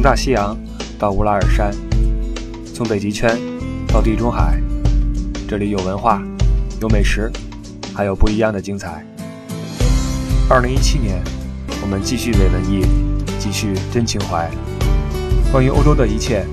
[0.00, 0.56] 从大西洋
[0.98, 1.70] 到乌拉尔山，
[2.74, 3.38] 从北极圈
[3.86, 4.58] 到地中海，
[5.46, 6.22] 这里有文化，
[6.80, 7.30] 有美食，
[7.94, 9.04] 还有不一样的精彩。
[10.48, 11.22] 二零一七年，
[11.82, 12.82] 我们继续伪文艺，
[13.38, 14.50] 继续真情怀。
[15.52, 16.46] 关于欧洲的一切，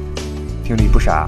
[0.65, 1.25] 听李不傻，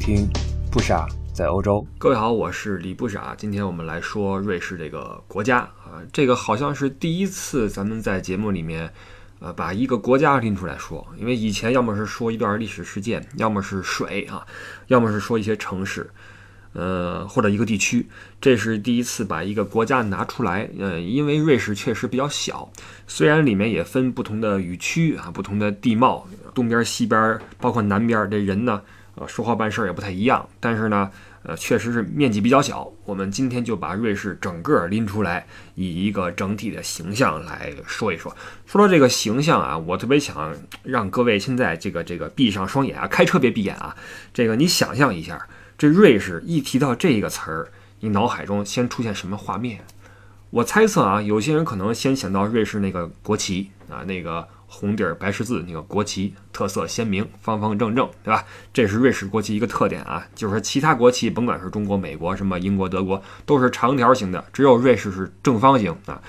[0.00, 0.26] 听
[0.72, 1.86] 不傻在欧洲。
[1.98, 3.34] 各位好，我是李不傻。
[3.36, 8.90] 今天我们来说瑞士这个国家啊，这个好像是第一次咱们在节目里面。
[9.40, 14.46] 呃，把一个国家拎出来说，因为以前要么是说一段历史事件，要么是水啊，
[14.88, 16.10] 要么是说一些城市，
[16.74, 18.06] 呃，或者一个地区。
[18.38, 20.68] 这是第一次把一个国家拿出来。
[20.78, 22.70] 呃，因为瑞士确实比较小，
[23.06, 28.82] 虽然里面也分不同的语区啊，不同的地貌，东边、西边，包括南边，这人呢，
[29.14, 31.10] 呃，说话办事也不太一样，但是呢。
[31.42, 32.92] 呃，确实是面积比较小。
[33.04, 38.36] 我们今天就把瑞士整个拎出来，以一个整体的形象来说一说。
[38.66, 43.96] 说到这个形象啊，我特别想让各位现在这个这个闭上双眼啊，开车别闭眼啊。
[44.34, 47.68] 这个你想象一下，这瑞士一提到这个词儿，
[48.00, 49.80] 你脑海中先出现什么画面？
[50.50, 54.46] 我猜测啊，有些人可能先想到瑞士那个国旗啊，那个。
[54.72, 58.44] 红底儿白十字，那个国旗特色鲜明，方方正正，对吧？
[58.72, 66.22] 这是瑞士国旗一个特点啊，就是说其他国旗，甭管是中国、美国、什么英国、德国，都是长条形的，只有瑞士是正方形啊。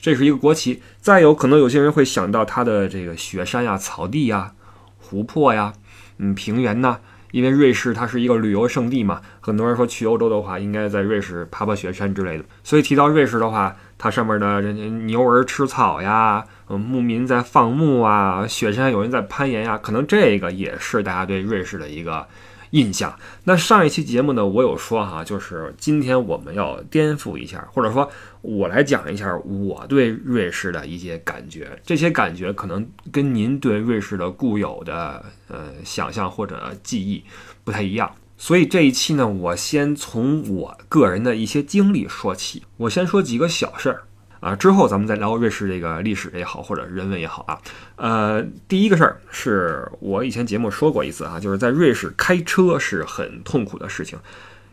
[0.00, 0.82] 这是一个国旗。
[1.02, 4.52] 再有可能有些人会想到它的这个雪山呀、草地呀、
[4.98, 5.74] 湖泊呀、
[6.16, 6.98] 嗯平原呐，
[7.30, 12.44] 因为瑞士它是一个旅游胜地嘛，很多人说去欧洲的话，应该在瑞士爬爬雪山之类的。
[12.64, 16.44] 所以提到瑞士的话，它上面的牛儿吃草呀。
[16.66, 22.26] 牧民在放牧啊，雪山有人在攀岩呀，可能这个也是大家对瑞士的一个
[22.70, 23.14] 印象。
[23.44, 31.78] 那上一期节目呢，我有说哈，就是今天我们要颠覆一下，或者说我来讲一下我对瑞士的一些感觉。
[31.84, 37.22] 这些感觉可能跟您对瑞士的固有的呃想象或者记忆
[37.62, 38.10] 不太一样，
[38.42, 42.64] 所以这一期呢，我先从我个人的一些经历说起。
[42.76, 44.02] 我先说几个小事儿。
[44.40, 47.60] 啊，之后咱们再聊瑞士这个历史也好，或者人文也好啊。
[47.94, 54.18] 呃，第一个事儿是我以前节目说过一次啊，就是在瑞士开车是很痛苦的事情，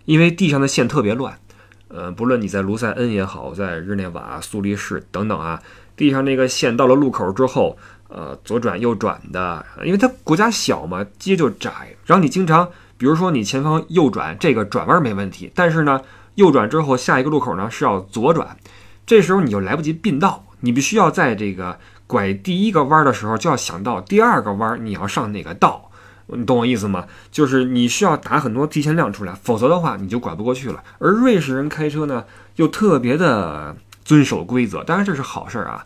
[0.06, 1.38] 因为地上的线特别乱。
[1.90, 5.62] 呃，不论你在卢塞恩也好，在日内瓦、苏黎世等等啊，
[5.96, 7.78] 地上那个线到了路口之后，
[8.08, 12.68] 呃，左转右转的，因为它国家小嘛，街就窄，然后你经常，
[13.00, 16.02] 比如说你前方右转，这个转弯没问题，但是呢，
[16.36, 18.58] 右转之后下一个路口呢是要左转。
[19.06, 25.90] 这时候你就来不及并道，你必须要在这个拐第一个弯的时候就要想到第二个弯你要上哪个道，
[26.28, 27.06] 你懂我意思吗？
[27.32, 30.84] 就是你需要打很多提前量出来，否则的话你就拐不过去了。
[31.00, 32.26] 而瑞士人开车呢
[32.58, 35.81] 又特别的遵守规则，当然这是好事儿啊，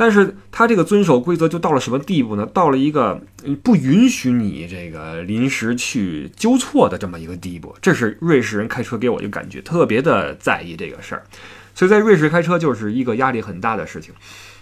[0.00, 2.46] 但是他这个遵守规则就到了什么地步呢？
[2.54, 3.20] 到了一个
[3.62, 7.76] 不允许你这个临时去纠错的这么一个地步。
[7.82, 11.22] 这是瑞士人开车给我一个感觉，特别的在意这个事儿。
[11.74, 14.14] 所以在瑞士开车就是一个压力很大的事情，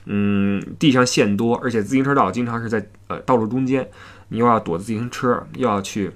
[0.07, 3.89] 嗯，地上线多，而且自行车道经常是在呃道路中间，
[4.31, 6.11] 你又要躲自行车，又要去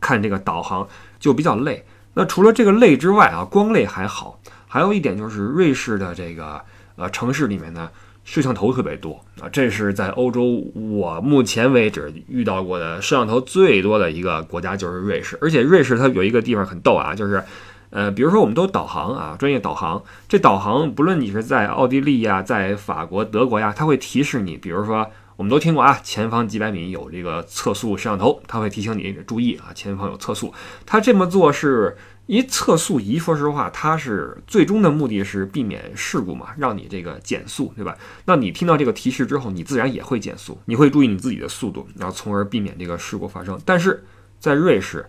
[0.00, 0.88] 看这个导航，
[1.20, 1.84] 就比较累。
[2.14, 6.60] 那除了这个累之外啊，光累还好，还有一点就是瑞士的这个
[6.96, 7.88] 呃城市里面呢，
[8.24, 17.42] 摄像头特别多啊，这是在欧洲我目前为止遇到过的摄像头最多的一个国家就是瑞士，而且瑞士它有一个地方很逗啊，就是。
[17.90, 20.02] 呃，比如说我们都导航啊，专业导航。
[20.28, 24.56] 这导航不论你是在奥地利呀，在法国、德国呀，它会提示你。
[24.56, 30.52] 比如说，我们都听过啊，前方几百米有这个测速摄像头，它会提醒你注意啊，前方有测速。
[30.84, 31.96] 它这么做是
[32.26, 37.96] 一测速仪，说实话，它是最终的目的是避免事故嘛，让你这个减速，对吧？
[38.24, 43.60] 那你听到这个提示之后，你自然也会减速，你会注意你自己的速度，然后从而避免这个事故发生。
[43.64, 44.04] 但是
[44.38, 45.06] 在瑞士。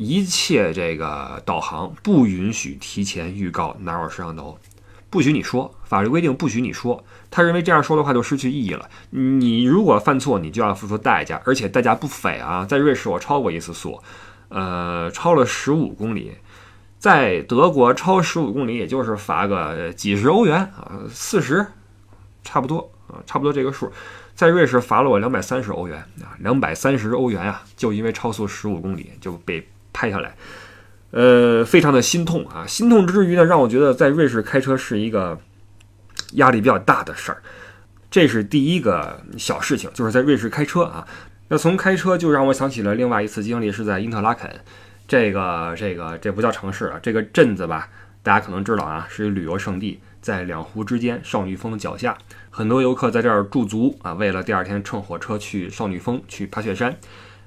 [0.00, 4.56] 一切这个导航不允许提前预告哪有摄像头，
[5.10, 7.02] 不许你说，法律规定不许你说。
[7.32, 8.88] 他认为这样说的话就失去意义了。
[9.10, 12.64] 你如果犯错，你就要付出代价，而且代价不菲啊！
[12.64, 14.00] 在瑞士我超过一次速，
[14.50, 16.30] 呃，超了十五公里，
[16.98, 21.66] 在德国超十五公里也就是罚个几十欧元啊，四十，
[22.44, 23.92] 差不多啊，差不多这个数。
[24.34, 29.66] 在瑞士罚了我两百三十欧元啊，两百三十欧元啊，就因为超速十五公里就被。
[29.90, 30.36] 拍下来，
[31.10, 32.64] 呃，非常的心痛啊！
[32.68, 35.36] 心痛之余呢，让我觉得在瑞士开车是一个
[36.34, 37.42] 压力比较大的事儿。
[38.08, 41.04] 这是第一个小事情，就是在瑞士开车啊。
[41.48, 44.48] 那从开车就让我想起了另外一次经历，是在因特拉肯，
[45.08, 47.88] 这个这个这不叫城市啊，这个镇子吧，
[48.22, 52.16] 大家可能知道啊，是旅游胜地，在两湖之间，少女峰脚下，
[52.50, 56.94] 很多游客在这儿驻足啊，为了第二天乘火车去少女峰去爬雪山。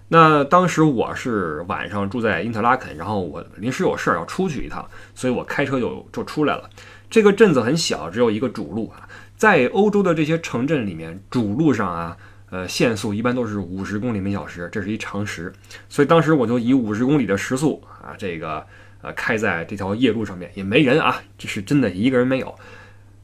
[0.07, 6.69] 那当时我是晚上住在因特拉肯，然后我临时有事儿要出去一趟，所以我开车就就出来了。
[7.09, 9.07] 这个镇子很小，只有一个主路啊。
[9.37, 12.17] 在欧洲的这些城镇里面，主路上啊，
[12.51, 15.51] 呃，限速一般都是五十公里每小时，这是一常识。
[15.89, 18.63] 所以当时我就以五十公里的时速啊，这个
[19.01, 22.53] 呃，开在这条夜路上面，也没人啊，这是真的一个人没有。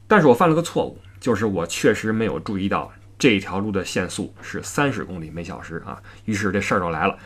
[0.08, 2.90] 但是我犯了个错误，就是我确实没有注意到。
[3.18, 7.18] 这条路的限速是三十公里每小时啊，于是这事儿就来了，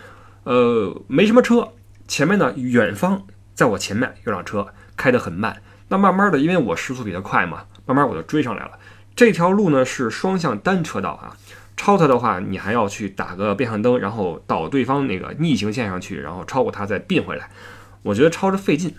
[0.45, 1.71] 呃，没什么车，
[2.09, 4.67] 前面呢，远方在我前面有辆车
[4.97, 8.73] 开得很慢，那慢慢的，因为我时速比他快嘛，慢慢我就追上来了。
[9.15, 11.37] 这条路呢是双向单车道啊，
[11.83, 17.51] 超他的话，你还要去打个变向灯，然后到对方那个逆行线上去，然后超过他再并回来，
[18.03, 18.95] 我觉得超着费劲，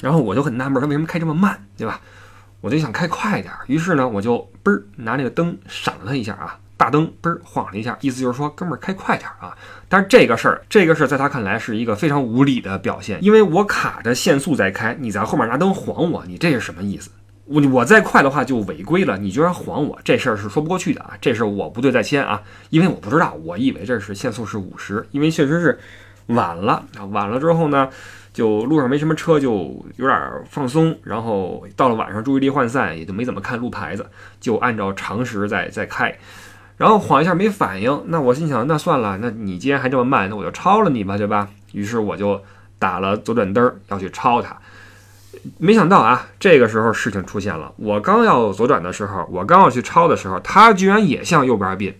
[0.00, 2.00] 然后我就很纳闷，他为什么开这么慢，对吧？
[2.60, 9.58] 我就想开快点，于是呢，我就嘣儿拿那个灯闪了他一下啊，大灯嘣儿晃了一下，意思就是说，哥们儿开快点啊。
[9.88, 17.10] 但是这个事儿，这个事儿在他看来是一个非常无理的表现，因为我卡着限速在开，你在后面拿灯晃我，你这是什么意思？
[17.48, 25.78] 我我再快的话就违规了，你居然晃我，这事儿是说不过去的啊，这事儿我不对在先啊，因为我不知道，我以为这是限速是五十，因为确实是
[26.26, 27.88] 晚了啊，晚了之后呢。
[28.30, 30.96] 就路上没什么车，就有点放松。
[31.02, 34.06] 然后到了晚上，注意力涣散，也就没怎么看路牌子，
[34.38, 36.16] 就按照常识在在开。
[36.76, 41.48] 然后晃一下没反应，那我心想，那算了，那你既然还这么慢，那我就超了你吧，对吧？
[41.72, 42.40] 于是我就
[42.78, 44.56] 打了左转灯要去超他。
[45.58, 51.94] 没想到啊，这个时候事情出现了，我刚要左转的时候，我刚要去超的时候，他居然也向右边并，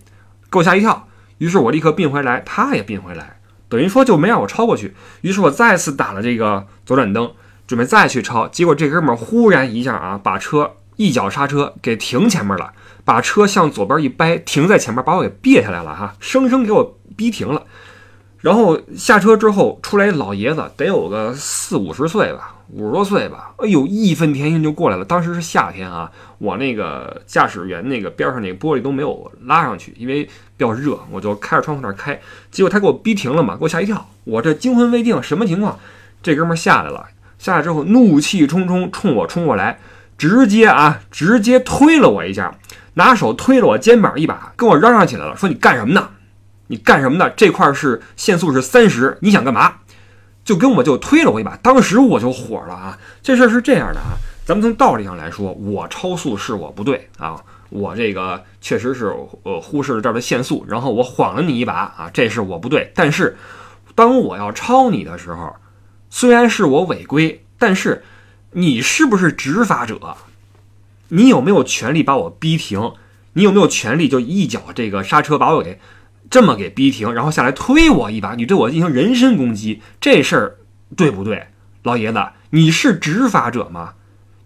[0.51, 1.07] 给我吓一跳。
[1.39, 3.39] 于是我立刻并回来，他也并回来。
[3.69, 7.31] 等于说就没让我超过去，于是我再次打了这个左转灯，
[7.67, 12.73] 准备再去超，结果这哥们儿忽然一下啊，把车一脚刹车给停前面了，
[13.05, 17.65] 把车向左边一掰，停在前面，把我给别下来了哈，生生给我逼停了。
[18.41, 22.55] 然后下车之后出来老爷子，得有个四五十岁吧。
[22.71, 25.03] 五十多岁吧，哎呦，义愤填膺就过来了。
[25.03, 32.21] 当时是夏天啊，我那个驾驶员那个边上那个玻璃都没有拉上去，因为比较热，我就开着窗户那开。
[32.51, 34.07] 结果他给我逼停了嘛，给我吓一跳。
[34.25, 35.79] 我这惊魂未定，什么情况？
[36.23, 37.07] 这哥们下来了，
[37.39, 39.79] 下来之后怒气冲冲冲我冲过来，
[40.19, 42.55] 直接啊，直接推了我一下，
[42.95, 46.11] 拿手推了我肩膀一把，跟我嚷嚷起来了，说你干什么呢？
[46.69, 47.29] 你干什么呢？
[47.31, 49.79] 这块是限速是三十，你想干嘛？
[50.45, 52.99] 就跟我就推了我一把，当时我就火了啊！
[53.23, 54.17] 这事儿是这样的啊，
[54.47, 57.37] 咱们从道理上来说，我超速是我不对啊，
[57.69, 62.91] 我这个确实是呃忽视了这儿的限速，然后我晃了你一把啊，这是我不对。
[62.95, 63.37] 但是
[63.95, 65.55] 当我要超你的时候，
[66.09, 68.03] 虽然是我违规，但是
[68.53, 70.17] 你是不是执法者？
[71.09, 72.93] 你有没有权利把我逼停？
[73.35, 75.79] 你有没有权利就一脚这个刹车把我给？
[76.31, 80.57] 这么给逼停，然后下来推我一把，你对我进行人身攻击，这事儿
[80.97, 81.49] 对不对，
[81.83, 82.23] 老爷子？
[82.51, 83.95] 你是执法者吗？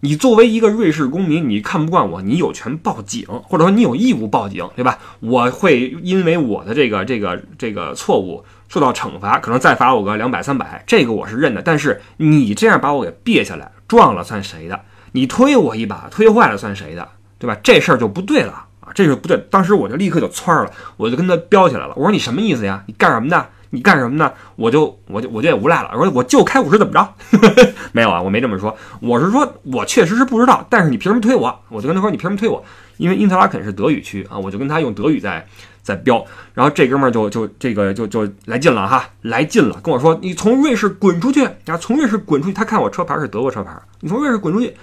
[0.00, 4.98] 你作为一个瑞士公民，你看不惯我，你有权报警，或者说你有义务报警，对吧？
[5.20, 11.62] 我会因为我的这个这个这个错误受到惩罚，可能再罚我个两百三百，这个我是认的。
[11.62, 14.80] 但是你这样把我给别下来，撞了算谁的？
[15.12, 17.08] 你推我一把，推坏了算谁的？
[17.38, 17.56] 对吧？
[17.62, 18.66] 这事儿就不对了。
[18.94, 21.94] 这个不对，当时我就立刻就窜了，我就跟他飙起来了。
[21.96, 22.82] 我说你什么意思呀？
[22.86, 23.46] 你干什么的？
[23.74, 24.30] 你干什么呢？
[24.56, 25.90] 我就我就我就也无赖了。
[25.94, 27.14] 我说我就开五十怎么着？
[27.92, 28.76] 没有啊，我没这么说。
[29.00, 31.58] 我是说我确实是不知道，但是你凭什么推我？
[31.70, 32.62] 我就跟他说你凭什么推我？
[32.98, 35.46] 因为因特拉肯是德语区啊，我就跟他用德语在
[35.82, 36.22] 在飙。
[36.52, 42.54] 然后这哥们儿就就这个就就来劲了哈，来劲了，跟我说你从瑞士滚出去啊，从瑞士滚出去。
[42.54, 44.76] 他看我车牌是德国车牌，你从瑞士滚出去。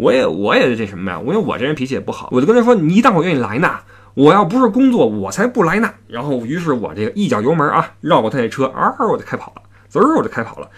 [0.00, 1.20] 我也我也这什么呀？
[1.20, 3.80] 因为我这人脾气也不好，我就跟他说：“你当我愿意来呢？
[4.14, 10.68] 我要不是工作，我才不来呢。”然后，于是我这个一脚油门啊，绕过他那车，啊，我就开跑了，滋儿我就开跑了。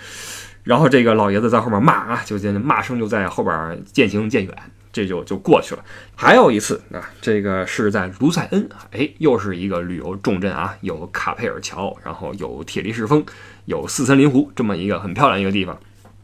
[0.65, 4.55] 然后这个老爷子在后面骂啊，就骂声就在后边渐行渐远，
[4.93, 5.85] 这就就过去了。
[6.15, 13.25] 还有一次啊，这个是在卢塞恩，哎，又是一个旅游重镇啊，有卡佩尔桥，然后有铁力士峰，
[13.65, 15.79] 有四森林湖，这么一个很漂亮一个地方。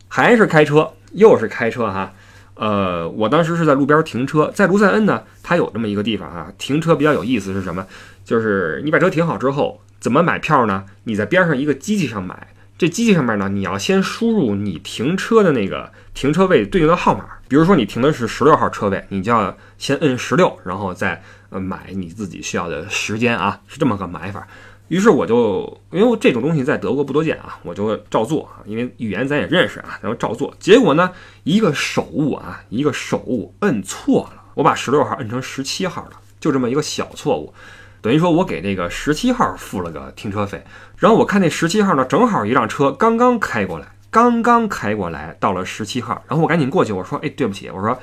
[0.09, 2.13] 还是开车，又是开车哈。
[2.59, 7.87] 呃，我当时是在路边停车，在卢塞恩呢，它有这么一个地方啊，停车比较有意思是什么？
[8.25, 10.85] 就是你把车停好之后，怎么买票呢？
[11.05, 24.49] 你在边上一个机器上买，这机器上面呢，你要先输入你停车的那个停车位对应的号码，比如说你停的是十六号车位，你就要先摁十六，然后再呃买你自己需要的时间啊，是这么个买法。
[24.89, 30.55] 于是我就因为这种东西在德国不多见啊，我就照做啊，因为语言咱也认识啊，然后照做。
[30.59, 31.13] 结果呢，
[31.45, 37.53] 一个手误啊，一个手误摁错了，我把十六号摁成十七号了，就这么一个小错误，
[38.01, 40.65] 等于说我给那个十七号付了个停车费。
[40.97, 47.99] 然后我看那十七号呢，正好一辆车刚刚开过来，刚刚开过来到了十七号，然后我赶紧过去，我说：“哎，对不起，我说。”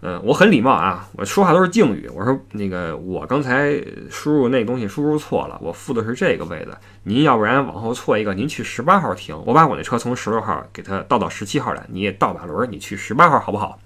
[0.00, 2.08] 嗯，我很礼貌啊，我说话都是敬语。
[2.14, 6.78] 我说那个，我刚才输入那东西输入错了，我付的是这个位子。
[7.02, 13.80] 您要不然往后错一个，您去十八号停，我把我那车从十六号给它倒到十七号来，你也倒把轮，你去十八号好不好？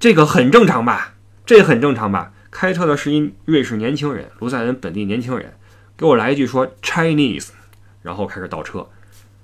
[0.00, 1.14] 这个很正常吧？
[1.46, 2.32] 这很正常吧？
[2.50, 5.54] 开车的是一瑞士年轻人，卢塞恩本地年轻人，
[5.96, 7.50] 给我来一句说 Chinese，
[8.02, 8.88] 然后开始倒车。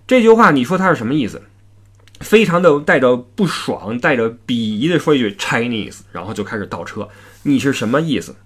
[0.08, 1.40] 这句话你说他是什么意思？
[2.20, 7.08] 非常的带着不爽，带着鄙夷的说一句 Chinese，然后就开始倒车。
[7.42, 8.36] 你是什么意思？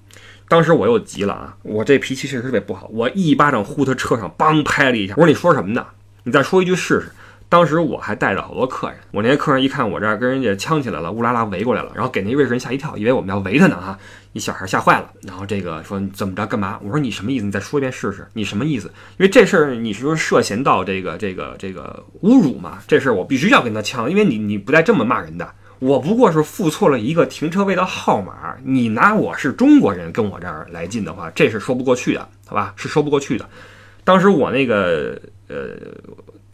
[0.49, 1.57] 当时我又急了啊！
[1.63, 5.15] 我这脾气确实特别不好，我一巴掌呼他车上，梆拍了一下。
[5.17, 5.87] 我说你说什么呢？
[6.25, 7.11] 你再说一句试试。
[7.55, 13.97] 当时我还带着好多客人，我那些客人一看我这儿跟人家呛起来了，乌拉拉围过来了，然后给那瑞士人吓一跳，以为我们要围他呢哈。
[14.33, 16.81] 一小孩吓坏了，然后这个说怎么着干嘛？
[16.83, 17.45] 我说你什么意思？
[17.45, 18.27] 你再说一遍试试。
[18.33, 18.89] 你什么意思？
[19.19, 22.81] 因为这事儿你是说涉嫌到这个这个这个侮辱嘛？
[22.89, 25.49] 这事儿我必须要跟他呛，因为你你不带这么骂人的。
[25.79, 32.75] 我不过是付错了一个停车位的号码，你拿我是中国人跟我这儿来劲的话，这是说不过去的，好吧？
[32.75, 33.49] 是说不过去的。
[34.03, 35.77] 当时我那个呃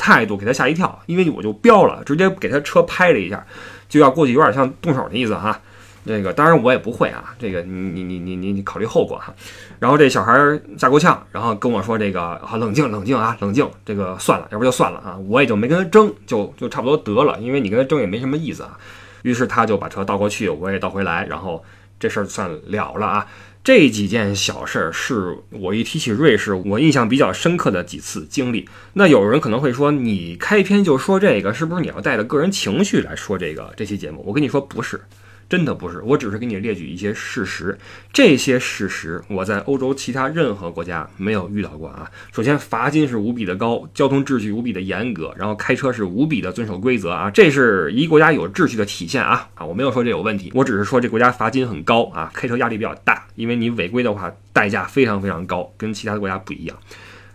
[0.00, 3.46] 态度给他吓一跳，因为我就飙了，直接给他车拍了一下，
[3.86, 5.60] 就要过去，有点像动手的意思哈。
[6.06, 9.34] 这个当然我也不会啊，这个你你你你你考虑后果哈。
[9.78, 10.32] 然后这小孩
[10.78, 18.78] 吓够呛，然后跟我说这个好冷静冷静啊冷静，这个算了，要不就算了啊，我也就没跟他争，就就差不多得了，因为你跟他争也没什么意思啊。
[19.22, 21.62] 于是他就把车倒过去，我也倒回来，然后
[21.98, 23.26] 这事儿算了了啊。
[23.62, 28.66] 这几件小事儿是我一提起瑞士，我印象比较深刻的几次经历。
[28.94, 34.22] 那有人可能会说，你开篇就说这个，是不是你要带着个人情绪来说这个这期节目？
[34.26, 35.00] 我跟你说不是。
[35.50, 37.76] 真的不是，我只是给你列举一些事实。
[38.12, 42.08] 这些事实我在欧洲其他任何国家没有遇到过啊。
[42.32, 47.28] 首先，罚金是无比的高，交通秩序无比的严格，然后开车是无比的遵守规则啊。
[47.28, 49.66] 这是一国家有秩序的体现啊啊！
[49.66, 56.76] 我没有说这有问题，我只是说这国家罚金很高啊，开车压力比较大，因为你违规的话代价非常非常高，跟其他的国家不一样。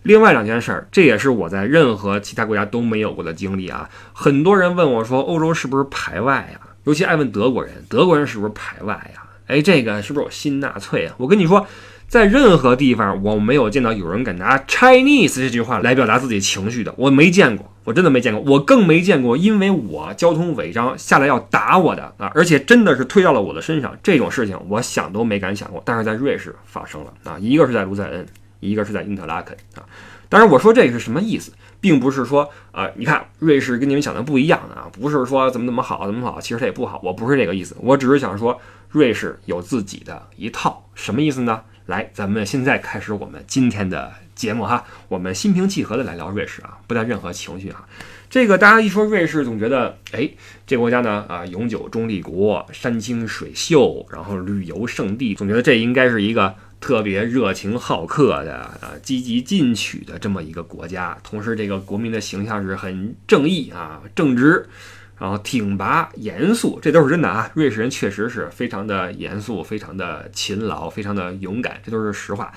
[0.04, 3.90] 另外两件事儿，这也是我在任何其他国家都没有过的经历啊。
[4.14, 6.65] 很多人问我说，欧洲是不是排外呀？
[6.86, 9.24] 尤其爱问德国人，德国人是不是排外呀？
[9.48, 11.16] 哎，这个是不是有新纳粹啊？
[11.18, 11.68] 我跟你说，
[12.08, 22.32] 在任何地方，我没有见到有人敢拿 Chinese 这句话来表达自己情绪的，我没见过，我真的没见过，我更没见过因为我交通违章下来要打我的啊！
[22.34, 27.38] 而且真的是推到了我的身上，这种事情我想都没敢想过，但是在瑞士发生了啊！
[27.40, 28.26] 一个是在卢塞恩，
[28.60, 29.82] 一个是在因特拉肯啊。
[30.28, 31.52] 当然，我说这个是什么意思？
[31.86, 37.00] 并不是说啊，你看瑞士跟你们想的不一样啊，不是说怎么怎么好怎么好，其实它也不好。
[37.04, 41.62] 我不是这个意思，我只是想说瑞士有自己的一套，什么意思呢？
[41.86, 47.88] 来，咱们现在开始我们今天的节目哈，我们心平气和的来聊瑞士啊，不带任何情绪啊。
[48.32, 50.28] 这个大家一说瑞士，总觉得哎，
[50.66, 56.56] 这国家呢啊，永久中立国，山清水秀，然后旅游胜地，总觉得这应该是一个。
[56.86, 64.70] 特别热情好客的啊，积极进取的这么一个国家，同时这个国民的形象是很正义啊、正直，
[65.18, 67.50] 然后挺拔、严肃，这都是真的啊。
[67.56, 72.54] 瑞士人确实是非常的严肃、非常的勤劳、非常的勇敢，这都是实话。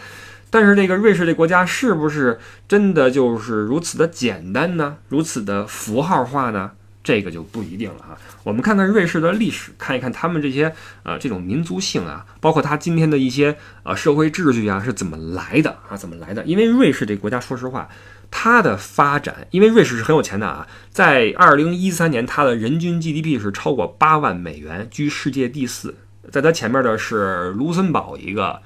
[0.50, 4.98] 但是这个瑞士这国家是不是真的就是如此的简单呢？
[5.08, 6.72] 如此的符号化呢？
[7.08, 8.12] 这个就不一定了啊。
[8.44, 10.74] 我们看看瑞士的历史，看一看他们这些
[11.04, 15.96] 呃这种民族性啊，包括他今天的一些呃社会秩序啊是怎么来的啊？
[15.96, 16.44] 怎么来的？
[16.44, 17.88] 因为瑞士这国家，说实话，
[18.30, 25.94] 它的发展，因为瑞士是很有钱的啊，在二零一三年，它的人均 GDP 是超过八万美元，居世界第四，
[26.30, 28.60] 在它前面的是卢森堡一个，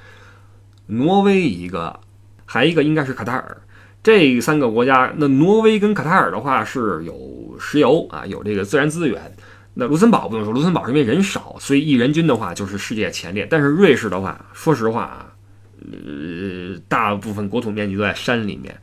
[0.86, 2.00] 挪威一个，
[2.44, 3.61] 还一个应该是卡塔尔。
[4.02, 9.34] 这三个国家，那挪威跟卡塔尔的话是有石油啊，有这个自然资源。
[9.74, 13.46] 那卢森堡不用说，卢森堡是因为人少，所以一人均的话就是世界前列。
[13.46, 15.32] 但是瑞士的话，说实话啊，
[15.80, 18.76] 呃，大部分国土面积都在山里面，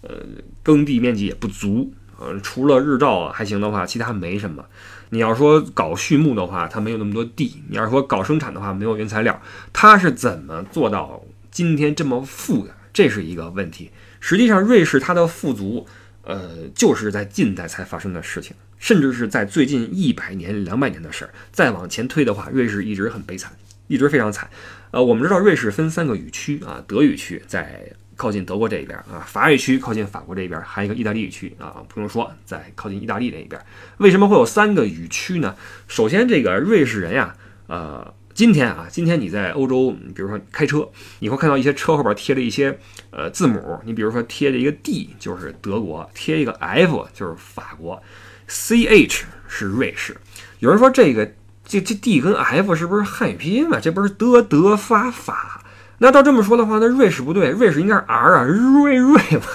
[0.00, 0.16] 呃，
[0.62, 4.64] 耕地面积也不足，呃，除了日照还行的话，其他没什么。
[5.10, 9.40] 你要说搞畜牧的话，它没有那么多地；你要说搞生产的话，没有原材料。
[9.72, 12.74] 它是怎么做到今天这么富的？
[12.92, 13.90] 这是一个问题。
[14.26, 15.86] 实际上，瑞士它的富足，
[16.22, 21.30] 呃，就是在近代才发生的事情，甚至是在最近一百年、两百年的事儿。
[21.52, 23.52] 再往前推的话，瑞士一直很悲惨，
[23.86, 24.48] 一直非常惨。
[24.92, 33.60] 呃，我们知道瑞士分三个语区啊，德语区在靠近德国这一边啊，法语区靠近法国这一边，还有一个意大利语区啊，不用说，在靠近意大利这一边。
[33.98, 35.54] 为什么会有三个语区呢？
[35.86, 40.88] 首先，这个瑞士人呀，呃，今天啊，今天你在欧洲，比如说开车，
[41.20, 42.76] 你会看到一些车后边贴了一些
[43.10, 48.02] 呃字母，你比如说贴着一个 D 就是德国，贴一个 F 就是法国
[48.48, 50.16] ，CH 是瑞士。
[50.58, 51.32] 有人说这个
[51.64, 53.78] 这这 D 跟 F 是不是汉语拼音嘛？
[53.78, 55.62] 这不是德德法法？
[55.98, 59.46] 那照这么说的话，那瑞士不对，瑞士应该是 R 啊，瑞瑞嘛，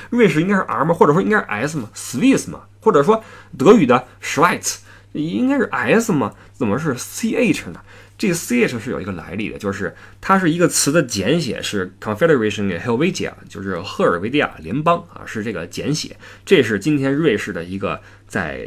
[0.08, 0.94] 瑞士应该是 R 嘛？
[0.94, 2.62] 或者说应该是 S 嘛？Swiss 嘛？
[2.80, 3.22] 或者说
[3.58, 4.78] 德语的 Schweiz
[5.12, 6.32] 应该是 S 嘛？
[6.54, 7.82] 怎么是 CH 呢？
[8.22, 16.16] 这个 CH 是有一个来历的，就是它是一个词的简写，是 Confederation Helvetia，就是赫尔维蒂亚联邦啊，是这个简写。
[16.46, 18.64] 这是今天瑞士的一个在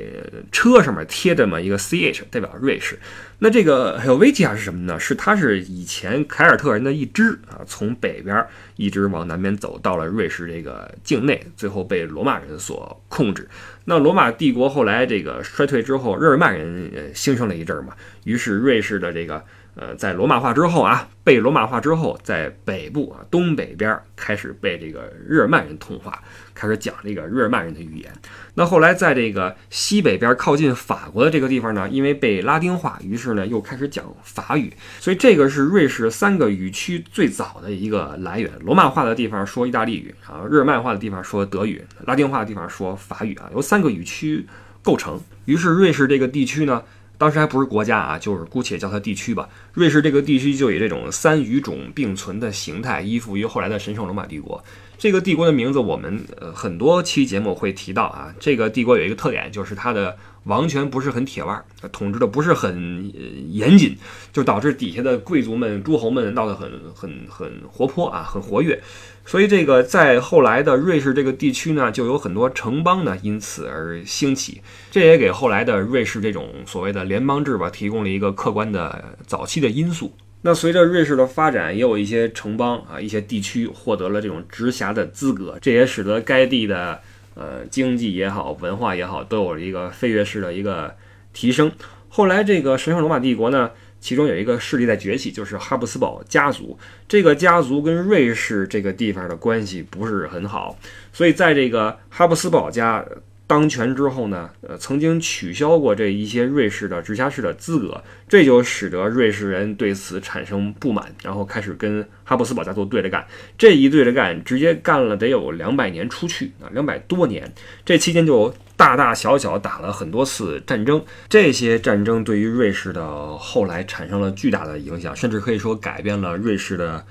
[0.51, 2.99] 车上面贴这么一个 CH，代表瑞士。
[3.39, 4.99] 那这个 Helvetia 是什么呢？
[4.99, 8.45] 是它是以前凯尔特人的一支啊，从北边
[8.75, 13.47] 一直往南边走到了瑞士这个境内，最后被罗马人所控制。
[13.85, 19.43] 那罗马帝国后来这个衰退之后，日耳曼人呃兴盛了一阵嘛，于是瑞士的这个
[19.75, 26.23] 呃在罗马化之后啊，被罗马化之后，在北部啊东北边开始被这个日耳曼人同化。
[26.55, 28.11] 开始讲这个日耳曼人的语言。
[28.55, 34.73] 那后来在这个西北边靠近法国的这个地方呢，因为被拉丁化，于是呢又开始讲法语。
[34.99, 38.49] 所以这个是瑞士三个语区最早的一个来源。
[38.61, 44.47] 罗马化的地方说意大利语啊，日耳曼化的地方说德语，拉丁化的地方说法语啊，由三个语区
[44.81, 45.19] 构成。
[45.43, 46.81] 于是瑞士这个地区呢，
[47.17, 49.49] 当时还不是国家啊，就是姑且叫它地区吧。
[49.73, 54.63] 瑞士这个地区就以这种三语种并存的形态，依附于后来的神圣罗马帝国。
[54.97, 58.33] 这个帝国的名字，我们呃很多期节目会提到啊。
[58.39, 63.11] 这个帝国有一个特点，就是它的王权不是很铁腕，统治的不是很
[63.49, 63.97] 严谨，
[64.31, 68.81] 就导致底下的贵族们、诸侯们闹得很很很活泼啊，很活跃。
[69.25, 74.61] 所以这个在后来的瑞士这个地区呢，就有很多城邦呢因此而兴起，
[74.91, 80.13] 这也给后来的瑞士这种所谓的联邦制吧提供了一个客观的早期的因素。
[80.47, 87.01] 那随着瑞士的发展，也有一些城邦啊，一些地区获得了这种直辖的资格，这也使得该地的
[87.33, 90.95] 呃经济也好，文化也好，都有一个飞跃式的一个
[91.33, 91.71] 提升。
[92.09, 96.77] 后来这个神圣罗马帝国呢，其中有一个势力在崛起，就是哈布斯堡家族。
[97.07, 100.77] 这个家族跟瑞士这个地方的关系不是很好，
[101.11, 103.03] 所以在这个哈布斯堡家。
[103.47, 113.25] 当权之后呢，呃，曾经取消过这一些瑞士的直辖市的资格，这就使得瑞士人对此产生不满，然后开始跟哈布斯堡家族对着干。
[113.57, 117.53] 这一对着干，直接干了得有两百年出去啊，两百多年。
[117.85, 127.05] 这期间就大大小小打了很多次战争，这些战争对于瑞士的后来产生了巨大的影响，甚至可以说改变了瑞士的。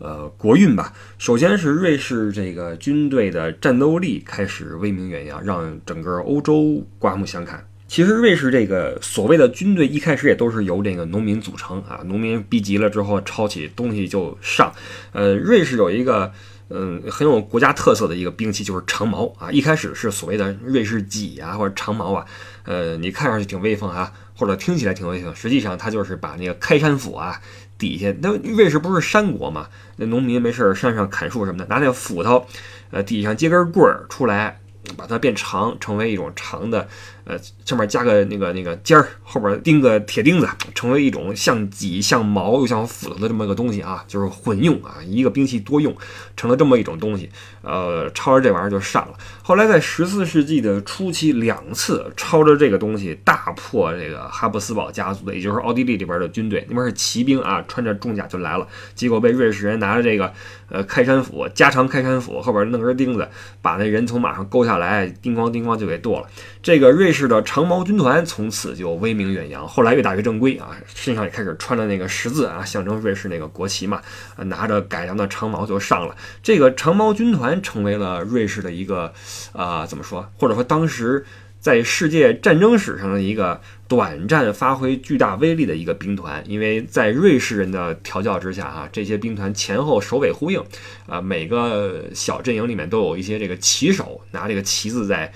[0.00, 0.92] 呃，国运吧。
[1.18, 7.64] 首先是瑞士这个军队的战斗力开始威名远扬，让整个欧洲刮目相看。
[7.86, 14.72] 其实瑞士这个所谓的军队一开始也都是由这个农民组成啊，农民逼急了之后抄起东西就上。
[15.12, 16.32] 呃，瑞士有一个
[16.70, 22.24] 嗯很有国家特色的一个兵器就是长矛啊，一开始是所谓的瑞士戟啊或者长矛啊，
[22.64, 27.40] 呃，你看上去挺威风啊，或者听起来挺威风，实际上它就是把那个开山斧啊。
[27.80, 29.66] 底下那瑞士不是山国嘛？
[29.96, 32.46] 那农民没事山上砍树什么的，拿那斧头，
[32.90, 34.60] 呃，底下接根棍儿出来，
[34.96, 36.86] 把它变长，成为一种长的。
[37.30, 45.94] 呃，上面加个那个那个尖儿，后边钉个铁钉子，成为一种像戟、像矛又像斧头的这么个东西啊，就是混用啊，一个兵器多用，
[46.36, 47.30] 成了这么一种东西。
[47.62, 49.14] 呃，抄着这玩意儿就上了。
[49.42, 60.32] 后来在十四世纪的初期，两次抄着这个东西大破这个哈布斯堡家族的，也就是奥地利这边的军队，那边是骑兵啊，穿着重甲就来了，结果被瑞士人拿着这个
[60.70, 63.28] 呃开山斧，加长开山斧，后边弄根钉子，
[63.60, 66.26] 把那人从马上勾下来，叮咣叮咣就给剁了。
[66.62, 74.00] 这个瑞士的长矛军团从此就威名远扬，后来越打越正规啊，身上也开始穿着那个十字啊，象征瑞士那个国旗嘛，
[74.36, 76.14] 拿着改良的长矛就上了。
[76.42, 79.12] 这个长矛军团成为了瑞士的一个
[79.52, 80.30] 啊，怎么说？
[80.38, 81.24] 或者说当时。
[81.60, 90.64] 在世界战争史上的一个短暂发挥巨大威力的一个兵团，因为在瑞士人的调教之下，啊，这些兵团前后首尾呼应，
[91.06, 95.30] 啊，每个小阵营里面都有一些这个旗手拿这个旗子在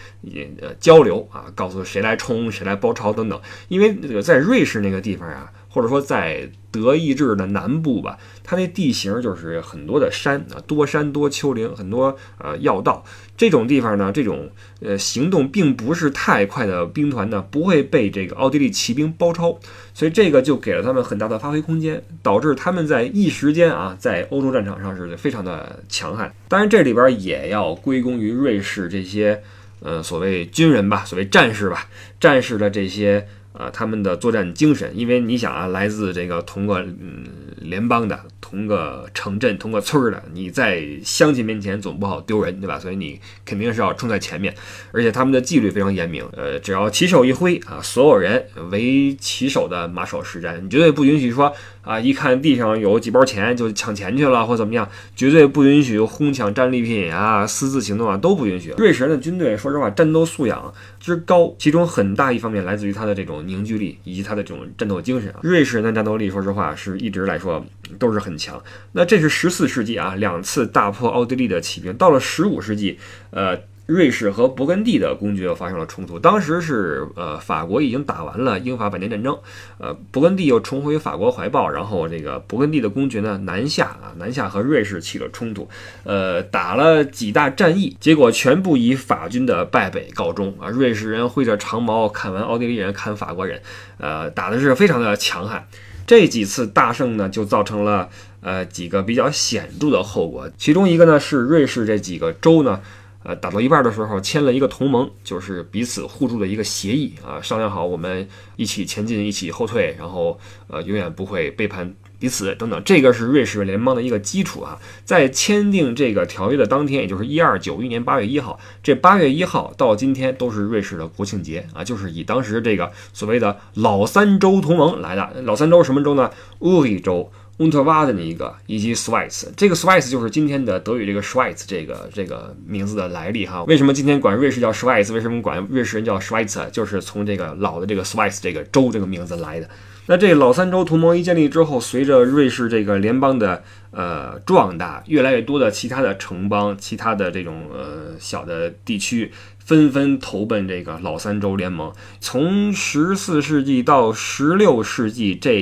[0.60, 3.40] 呃交流啊，告诉谁来冲，谁来包抄等等。
[3.68, 5.52] 因为这个在瑞士那个地方啊。
[5.74, 13.04] 或者说在德意志的南部吧，它那地形就是很多的山啊，多山多丘陵，很多呃要道。
[13.36, 19.58] 这种地方呢，这种呃行动并不是太快的兵团呢，不会被这个奥地利骑兵包抄，
[19.92, 26.32] 所以这个就给了他们很大的发挥空间，导致他们在一时间啊，在欧洲战场上是非常的强悍。
[26.46, 29.42] 当然，这里边也要归功于瑞士这些
[29.80, 31.88] 呃所谓军人吧，所谓战士吧，
[32.20, 33.26] 战士的这些。
[33.54, 37.24] 啊，他们的作战精神，因为你想啊，来自这个同个嗯
[37.60, 42.78] 联邦的、同个城镇、同个村儿的，你在乡亲面前总不好丢人，对吧？
[42.78, 44.52] 所以你肯定是要冲在前面，
[44.90, 46.24] 而且他们的纪律非常严明。
[46.36, 51.54] 呃，只要旗手一挥啊，所有人为旗手的马首是瞻，你绝对不允许说。
[51.84, 52.00] 啊！
[52.00, 57.46] 一看地上有几包钱就抢钱去了，或怎么样，绝对不允许哄抢战利品啊！
[57.46, 58.70] 私自行动啊，都不允许。
[58.78, 65.40] 瑞士人的军队，说实话，战斗素养之高，其中很大一方面来自于他的这种凝聚力以及他的这种战斗精神啊。
[65.42, 67.64] 瑞士人的战斗力，说实话，是一直来说
[67.98, 68.62] 都是很强。
[68.92, 71.94] 那这是十四世纪啊，两次大破奥地利的骑兵。
[71.94, 72.98] 到了十五世纪，
[73.30, 73.58] 呃。
[73.86, 79.38] 瑞士和勃艮第的公爵又发生了冲突，当时是呃法国已经打完了英法百年战争，
[79.76, 85.68] 呃勃艮第又重回法国怀抱，然后这个勃艮第的公爵呢南下啊南下和瑞士起了冲突，
[86.04, 90.70] 呃打了几大战役，结果全部以法军的败北告终啊！
[90.70, 93.60] 瑞士人挥着长矛砍完奥地利人，砍法国人，
[93.98, 95.66] 呃打的是非常的强悍。
[96.06, 98.08] 这几次大胜呢，就造成了
[98.40, 102.80] 呃几个比较显著的后果，其中一个呢是瑞士这几个州呢。
[103.24, 112.82] 呃，打到一半的时候签了一个同盟，就是彼此互助的一个协议啊，商量好我们一起前进，一起后退，然后呃，永远不会背叛彼此等等。
[112.84, 114.78] 这个是瑞士联邦的一个基础啊。
[115.06, 125.40] 在签订这个条约的当天，也就是一二九一年八月一号，这八月一号到今天都是瑞士的国庆节啊，就是以当时这个所谓的老三州同盟来的。
[125.44, 126.30] 老三州什么州呢？
[126.58, 127.32] 乌里州。
[127.58, 133.62] 乌特瓦的那一个，以及 Swiss，这个 Swiss 就是今天的德语这个 Schweiz 这个这个名字的来历哈。
[133.64, 135.12] 为什么今天管瑞士叫 Schweiz？
[135.12, 136.68] 为什么管瑞士人叫 Schweiz？
[136.70, 139.68] 就是从这个老的这个 Swiss 这个州这个名字来的。
[140.06, 143.62] 那这老三州同盟一建立之后，随着瑞士这个联邦的
[143.92, 149.30] 呃壮大，越来越多的其他的城邦、其他的这种呃小的地区。
[149.64, 151.90] 纷纷投奔这个老三州联盟。
[152.20, 155.58] 从十四世纪到十六世纪这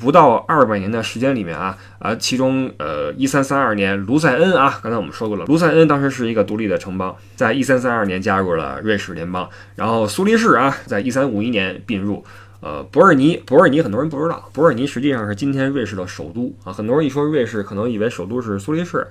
[0.00, 9.48] 不到二百年的时间里面啊啊，其中呃，一三三二年卢塞恩啊，刚才我们说过了，卢塞恩当时是一个独立的城邦，在一三三二年加入了瑞士联邦。
[9.76, 12.24] 然后苏黎世啊，在一三五一年并入。
[12.62, 16.70] 呃，伯尔尼，伯尔尼很多人不知道，伯尔尼实际上是今天瑞士的首都啊。
[16.70, 19.06] 很多人一说瑞士，可能以为首都是苏黎世。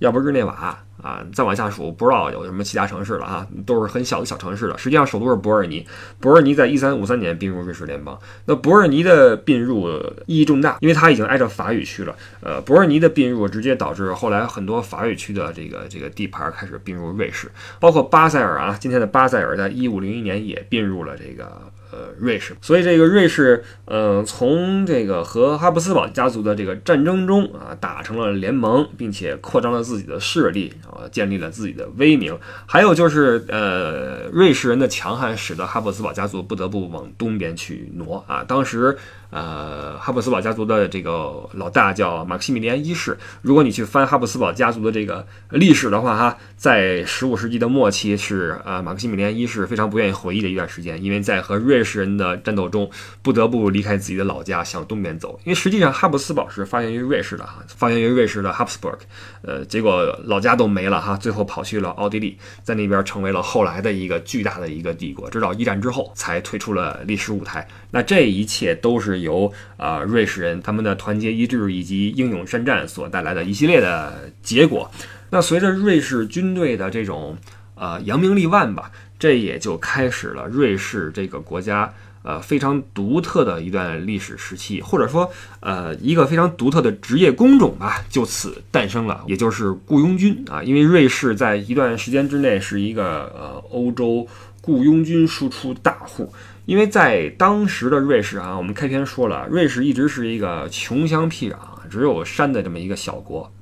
[0.00, 4.76] 要不日内瓦啊，再往下数不知道有什么其他城市了啊，都是很小的小城市了。
[4.76, 5.86] 实际上首都是伯尔尼，
[6.18, 8.18] 伯尔尼在一三五三年并入瑞士联邦。
[8.46, 9.88] 那伯尔尼的并入
[10.26, 12.14] 意义重大，因为它已经挨着法语区了。
[12.40, 21.70] 呃，伯尔尼的并入直接导致后来很多法语区的这个这个地盘开始并入瑞士，包括巴塞尔啊，今天的巴塞尔在一五零一年也并入了这个。
[21.92, 32.38] 呃，瑞士，所以这个瑞士，呃，从这个和哈布斯堡家族的这个战争中啊，打成了联盟，并且扩张了自己的势力，啊建立了自己的威名。
[32.66, 38.44] 还有就是，呃，瑞士人的强悍使得哈布斯堡家族不得不往东边去挪啊。
[38.44, 38.96] 当时。
[39.30, 43.16] 呃，哈布斯堡家族的这个老大叫马克西米利安一世。
[43.42, 52.90] 如果你去翻哈布斯堡家族的这个历史的话，哈，在十五世纪的末期是呃马克西米利安一世非常不愿意回忆的一段时间，因为在和瑞士人的战斗中
[53.22, 55.38] 不得不离开自己的老家向东边走。
[55.44, 58.98] 因为实际上哈布斯堡是发源于瑞士的哈，发源于瑞士的 Habsburg，，
[59.42, 67.68] 呃，结果老家都没了哈，最后跑去了奥地利，在那边成为了后来的一个巨大的一个帝国，直到一战之后才退出了历史舞台。
[67.92, 69.19] 那这一切都是。
[69.20, 74.90] 由啊瑞士人他们的团结一致以及英勇善战所带来的一系列的结果。
[75.30, 77.36] 那随着瑞士军队的这种
[77.74, 85.30] 呃扬名立万吧，这也就开始了瑞士这个国家呃非常独特的一段历史时期，或者说
[85.60, 90.62] 呃一个非常独特的职业工种吧，就此诞生了，也就是雇佣军啊。
[90.62, 94.26] 因为瑞士在一段时间之内是一个呃欧洲
[94.60, 96.32] 雇佣军输出大户。
[96.70, 101.56] 因为在当时的瑞士啊，我们开篇说了，瑞士一直是一个穷乡僻壤、
[101.90, 103.52] 只有山的这么一个小国，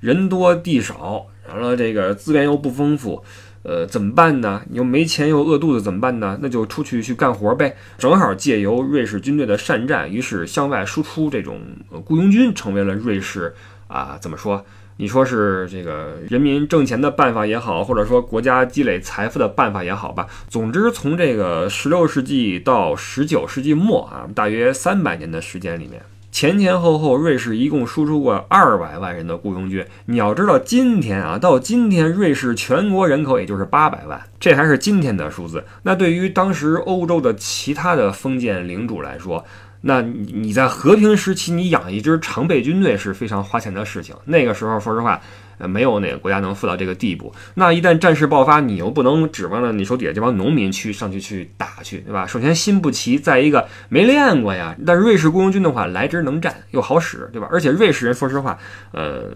[0.00, 3.24] 人多地少，完了这个资源又不丰富，
[3.62, 4.60] 呃，怎么办呢？
[4.68, 6.38] 你又没钱又饿肚子，怎么办呢？
[6.42, 7.74] 那就出去去干活呗。
[7.96, 11.62] 正好借由瑞士军队的善战，于是向外输出这种
[12.04, 13.54] 雇佣军，成为了瑞士
[13.86, 14.62] 啊，怎么说？
[14.98, 26.02] 你说是这个人民挣钱的办法也好，或者说国家积累财富的办法也好吧，总之从这个十六世纪到十九世纪末啊，大约三百年的时间里面。
[26.30, 29.84] 前前后后，瑞士一共输出过二百万人的雇佣军。
[30.06, 35.64] 你要知道，今天啊，到今天，瑞士全国人口也就是八百万，这还是今天的数字。
[35.82, 39.44] 那对于当时欧洲的其他的封建领主来说，
[39.80, 44.14] 那你你在和平时期，你养一支常备军队是非常花钱的事情。
[44.24, 45.20] 那个时候，说实话。
[45.58, 47.34] 呃，没有哪个国家能富到这个地步。
[47.54, 52.24] 那一旦战事爆发，你又不能指望着你手底下这帮农民去上去去打去，对吧？
[52.28, 54.76] 首先心不齐，再一个没练过呀。
[54.86, 57.48] 但瑞士雇佣军的话，来之能战又好使，对吧？
[57.50, 58.56] 而且瑞士人说实话，
[58.92, 59.34] 呃，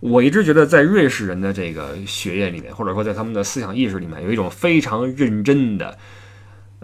[0.00, 5.96] 我一直觉得在瑞士人的这个血液里面，或者说在他们的思想意识里面，有一种非常认真的。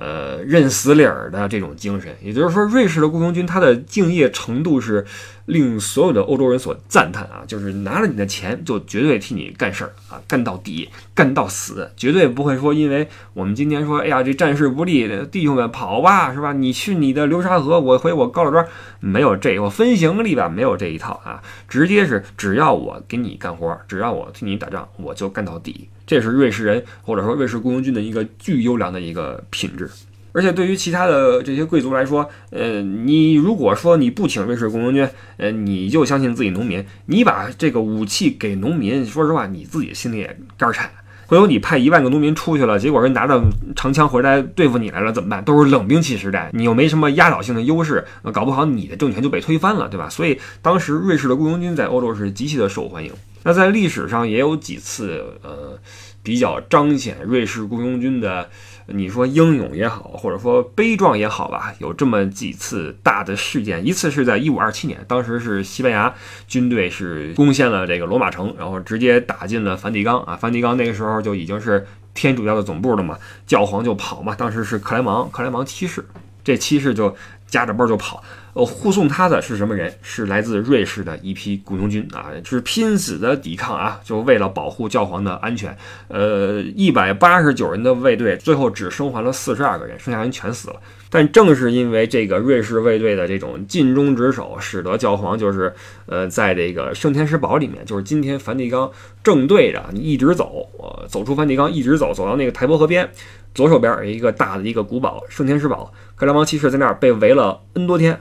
[0.03, 5.05] 呃，认死理儿的这种精神，也就是说，瑞士的雇佣军他的敬业程度是
[5.45, 7.45] 令所有的欧洲人所赞叹啊！
[7.47, 16.55] 就是拿了你的钱，就绝对替你干事儿啊，干到底，干到死，绝对不会说因为我们今天说，哎呀，这战事不利，弟兄们跑吧，是吧？
[16.55, 18.67] 你去你的流沙河，我回我高老庄，
[19.01, 25.91] 没有这，我分行李吧，没有这一套啊，直接是只要我给你干活，只要我替你打仗，我就干到底。
[26.11, 29.89] 这是瑞士人或者说瑞士雇佣军的一个巨优良的一个品质，
[30.33, 40.91] 而且对于其他的这些贵族来说，呃，你如果说你不请瑞士雇佣军，呃，你就相信自己农民，你把这个武器给农民，说实话，你自己心里也肝颤。
[41.31, 43.41] 回头你派一万个农民出去了，结果人拿着
[43.77, 45.45] 长枪回来对付你来了，怎么办？
[45.45, 50.09] 都是冷兵器时代，你又没什么压倒性的优势，搞不好你的政权就被推翻了，对吧？
[50.09, 53.13] 所以当时瑞士的雇佣军在欧洲是极其的受欢迎。
[53.45, 55.79] 那在历史上也有几次，呃，
[56.21, 58.51] 比较彰显瑞士雇佣军的，
[58.93, 63.87] 你说英勇也好，或者说悲壮也好吧，有这么几次大的事件。
[63.87, 66.13] 一次是在一五二七年，当时是西班牙
[66.47, 70.37] 军队是攻陷了这个罗马城，然后直接打进了梵蒂冈啊。
[70.37, 74.35] 梵蒂冈那个时候就已经是天主教的总部了嘛，教皇就跑嘛。
[74.35, 76.05] 当时是克莱芒，克莱芒七世，
[76.43, 77.15] 这七世就
[77.51, 78.23] 夹着包就跑。
[78.53, 79.95] 呃，护送他的是什么人？
[80.03, 85.77] 是来自瑞士的一批雇佣军啊，是拼死的抵抗啊，就为了保护教皇的安全。
[86.09, 90.77] 呃，一百八十九人的卫队，最后只生还了四十二个人，剩下人全死了。
[91.13, 95.73] 但正是因为这个瑞士卫队的这种尽忠职守，使得教皇就是
[96.07, 98.91] 呃，在这个圣天使堡里面，就是今天梵蒂冈
[99.23, 103.09] 正对着你一直走，呃，走出梵蒂冈一直走，走到那个台伯河边，
[103.55, 108.19] 左手边有一个大的一个古堡圣天使堡，克莱芒骑士在那儿被围了 N 多天。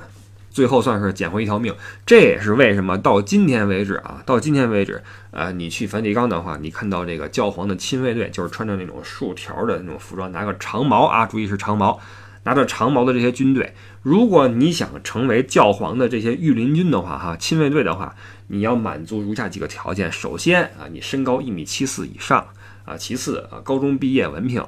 [0.52, 1.74] 最后算是捡回一条命，
[2.08, 12.00] 这也是为什么到今天为止啊，到今天为止，呃，你去梵蒂冈的话，你看到这个教皇的亲卫队，就是穿着那种竖条的那种服装，拿个长矛啊，注意是长矛，
[12.44, 18.16] 拿着长矛的这些军队，如果你想成为教皇的这些御林军的话，哈，亲卫队的话，
[18.48, 22.44] 你要满足如下几个条件：首先啊，你身高一米七四以上
[22.90, 24.64] 啊；其次啊，高中毕业文凭。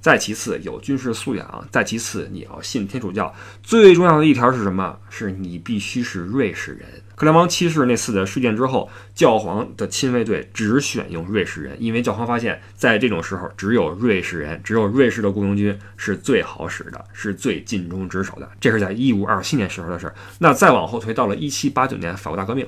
[0.00, 4.96] 再其次有军事素养，再其次你要信天主教，最重要的一条是什么？
[5.10, 6.86] 是你必须是瑞士人。
[7.16, 18.48] 克莱芒七世那次的事件之后，教皇的亲卫队只选用瑞士人，因为教皇发现，在这种时候，只有瑞士人，只有瑞士的雇佣军是最好使的，是最尽忠职守的。
[18.60, 20.14] 这是在一五二七年时候的事儿。
[20.38, 22.64] 那再往后推，到了一七八九年法国大革命，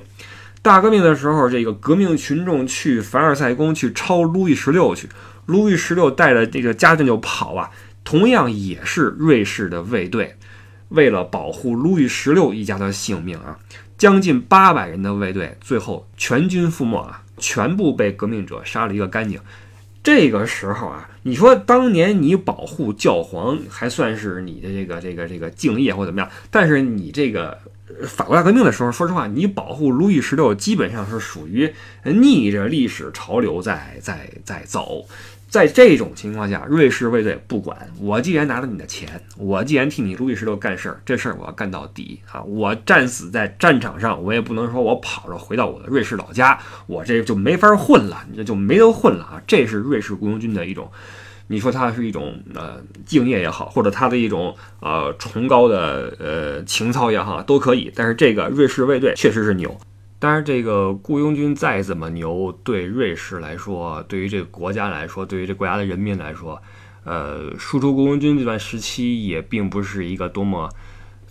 [0.61, 5.07] 大革命的时候，这个革命群众去凡尔赛宫去抄路易十六去。
[5.45, 7.71] 路易十六带着这个家眷就跑啊，
[8.03, 10.35] 同样也是瑞士的卫队，
[10.89, 13.57] 为了保护路易十六一家的性命啊，
[13.97, 19.39] 将近八百人的卫队最后全军覆没啊，全部被革命者杀了一个干净。
[20.01, 27.57] 这个时候啊，你说当年你保护教皇还算是你的这个这个这个敬业或怎么样，但是你这个
[28.07, 35.05] 法国大革命的时候，说实话，你保护路易十六基本上是属于逆着历史潮流在在在走。
[35.49, 42.43] 在这种情况下，瑞士卫队不管我，既然拿了你的钱，我既然替你路易十六干事儿，这事儿我要干到底啊！
[42.43, 49.41] 我战死在战场上，我也不能说我跑着回到我的瑞士老家，我这就没法混了，你这就没得混了啊！
[49.47, 50.91] 这是瑞士雇佣军的一种，
[51.47, 57.91] 你说它是一种呃敬业也好，或者他的一种呃崇高的呃情操也好，都可以。
[57.95, 59.75] 但是这个瑞士卫队确实是牛。
[60.19, 66.61] 当然，这个雇佣军再怎么牛，对瑞士来说，对于这个国家来说，对于这国家的人民来说，
[67.05, 70.69] 呃，输出雇佣军这段时期也并不是一个多么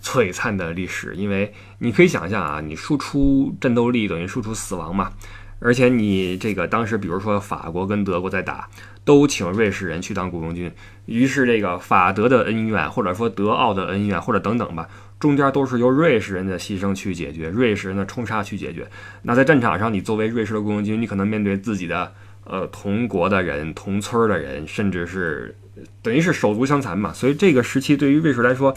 [0.01, 1.15] 璀璨的历史。
[1.15, 5.11] 因为你可以想象啊，你输出战斗力等于输出死亡嘛。
[5.59, 8.69] 而且你这个当时，比如说法国跟德国在打，
[9.05, 10.71] 都请瑞士人去当雇佣军，
[11.05, 14.87] 于是这个法德的恩怨，或者说德奥的恩怨，或者等等吧。
[15.19, 18.87] 中间都是由瑞士人的牺牲去解决，瑞士人的冲杀去解决。
[19.23, 22.13] 那在战场上，你作为瑞士的雇佣军，你可能面对自己的
[22.45, 25.55] 呃同国的人、同村的人，甚至是
[26.01, 27.11] 等于是手足相残嘛。
[27.11, 28.73] 所以这个时期对于瑞士来说，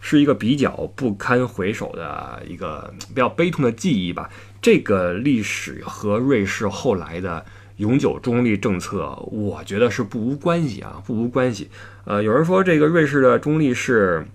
[0.00, 4.28] 是一个比较不堪回首的一个比较悲痛的记忆吧。
[4.60, 7.44] 这个历史和瑞士后来的。
[7.76, 11.68] 永久中立政策，我觉得是不无关系啊，不无关系。
[12.06, 14.26] 呃，有人说这个瑞士的中立是，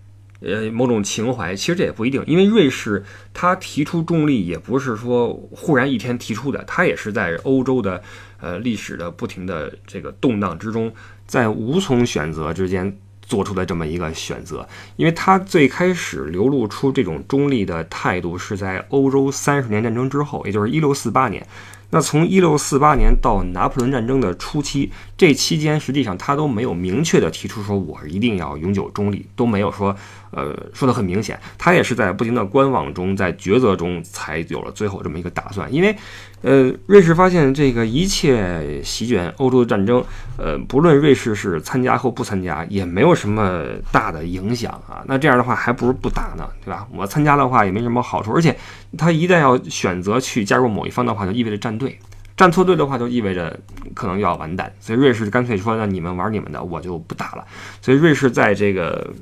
[0.41, 8.01] 呃，某种情怀，其实这也不一定，因为瑞士它提出中立也不是说忽然一天提出的，它也是在欧洲的
[8.39, 10.91] 呃历史的不停的这个动荡之中，
[11.27, 21.45] 在无从选择之间做出的这么一个选择，因为它最开始流露出这种中立的态度是在欧洲三十年战争之后，也就是一六四八年。
[21.93, 29.93] 那从一六四八年到拿破仑战争的初期，这期间实际上他都没有明确的提出说我一定要永久中立，都没有说，
[30.31, 31.39] 呃，说的很明显。
[31.57, 35.71] 他也是在不停的观望中，在抉择中才有了最后这么一个打算。
[35.73, 35.95] 因为，
[36.41, 40.03] 呃，瑞士发现这个一切席卷欧洲的战争，
[40.37, 45.03] 呃，不论瑞士是参加或不参加，也没有什么大的影响啊。
[45.05, 46.87] 那这样的话，还不如不打呢，对吧？
[46.93, 48.55] 我参加的话也没什么好处，而且
[48.97, 51.97] 他一旦要选择去加入某一方的话，就意味着站队，
[52.35, 53.59] 站错队的话就意味着
[53.93, 57.45] 可能要完蛋，所以瑞士干脆说：“那你们玩你们的，我就不打了。”
[57.81, 59.13] 所以瑞士在这个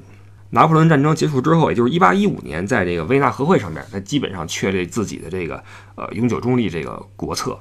[0.52, 5.64] 拿破仑战争结束之后，也就是一八一五年，在这个维也纳和会上面，他基本上确立自己的这个
[5.96, 7.60] 呃永久中立这个国策。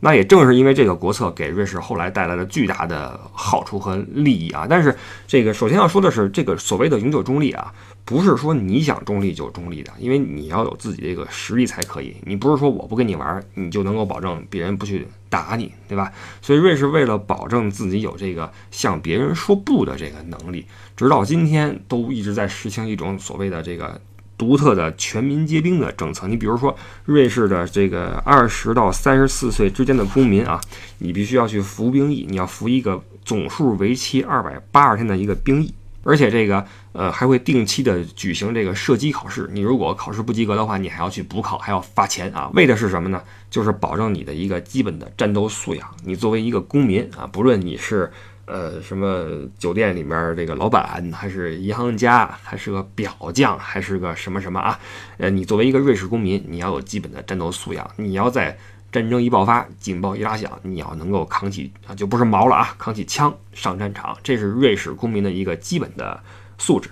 [0.00, 4.66] 那也正是因为这个国策给瑞士后来带来了巨大的好处和利益啊。
[4.68, 7.72] 但是这个首先要说的是，这个所谓的永久中立啊。
[8.04, 12.14] 不是说你想中立就中立的，因为你要有自己这个实力才可以。
[12.24, 16.12] 你不是说我不跟你玩，你就能够保证别人不去打你，对吧？
[16.40, 20.64] 所以瑞士为了保证自己有这个向别人说不的这个能力，
[20.96, 24.00] 直到今天都一直在实行一种所谓的这个
[24.38, 26.26] 独特的全民皆兵的政策。
[26.26, 30.60] 你比如说，瑞士的这个二十到三十四岁之间的公民啊，
[30.98, 35.72] 你必须要去服兵役，你要服一个总数为期二百八十天的一个兵役。
[36.08, 42.48] 而且这个呃还会定期的举行这个射击考试，你如果考试不及格的话，你还要去补考，还要发钱啊！
[42.54, 43.20] 为的是什么呢？
[43.50, 45.84] 就是保证你的一个基本的战斗素养。
[46.04, 48.08] 你作为一个公民啊，不论你是
[48.46, 49.26] 呃什么
[49.58, 54.78] 酒店里面这个老板，还是银行家，还是个表匠，还是个什么什么啊，
[55.18, 58.56] 呃，你作为一个瑞士公民，你要有基本的战斗素养，你要在。
[58.92, 66.18] 战争一爆发，警报一拉响，你要能够扛起啊，就不是矛了啊，扛起枪上战场，这是瑞士公民的一个基本的
[66.56, 66.88] 素质。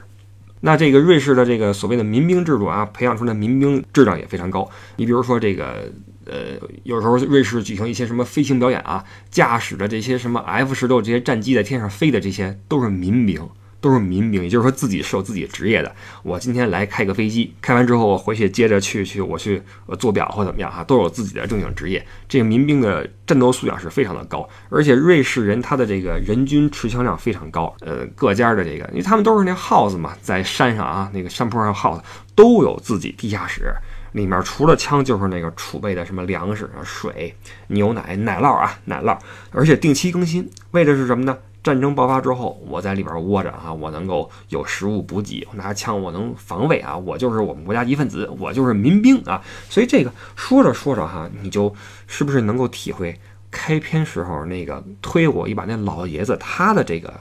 [0.60, 4.68] 那这个瑞士的这个所谓的民兵制度啊，培养出来的民兵质量也非常高。
[4.96, 5.90] 你比如说这个，
[6.26, 13.48] 呃，有时候瑞士举行一些什么飞行表演啊，驾驶着这些什么 F 十六这些战机在天上飞的，这些都是民兵。
[13.80, 15.94] 都是民兵，也就是说自己是有自己职业的。
[16.22, 19.60] 我今天来开个飞机，开完之后我回去接着去去我去
[19.98, 22.02] 做表或怎么样哈，都有自己的正经职业。
[22.26, 27.76] 这个民兵的战斗素养是非常的高，而且瑞士人他的这个人均持枪量非常高。
[27.80, 32.02] 呃，各家的这个，因为他们都是那耗子嘛，在山上啊，那个山坡上耗子
[32.34, 33.70] 都有自己地下室，
[34.14, 37.34] 里面除了枪就是那个储备的什么粮食啊、水、
[37.66, 39.18] 牛奶、奶酪啊、奶酪，
[39.50, 41.36] 而且定期更新，为的是什么呢？
[41.64, 49.42] 战争爆发之后，我在里边窝着啊，我能够有食物补给，拿枪我能防卫啊，我就是我们国家一份子，我就是民兵啊。
[49.68, 51.74] 所以这个说着说着哈，你就
[52.06, 53.18] 是不是能够体会
[53.50, 57.12] 开篇时候那个推我一把那老爷子他的这个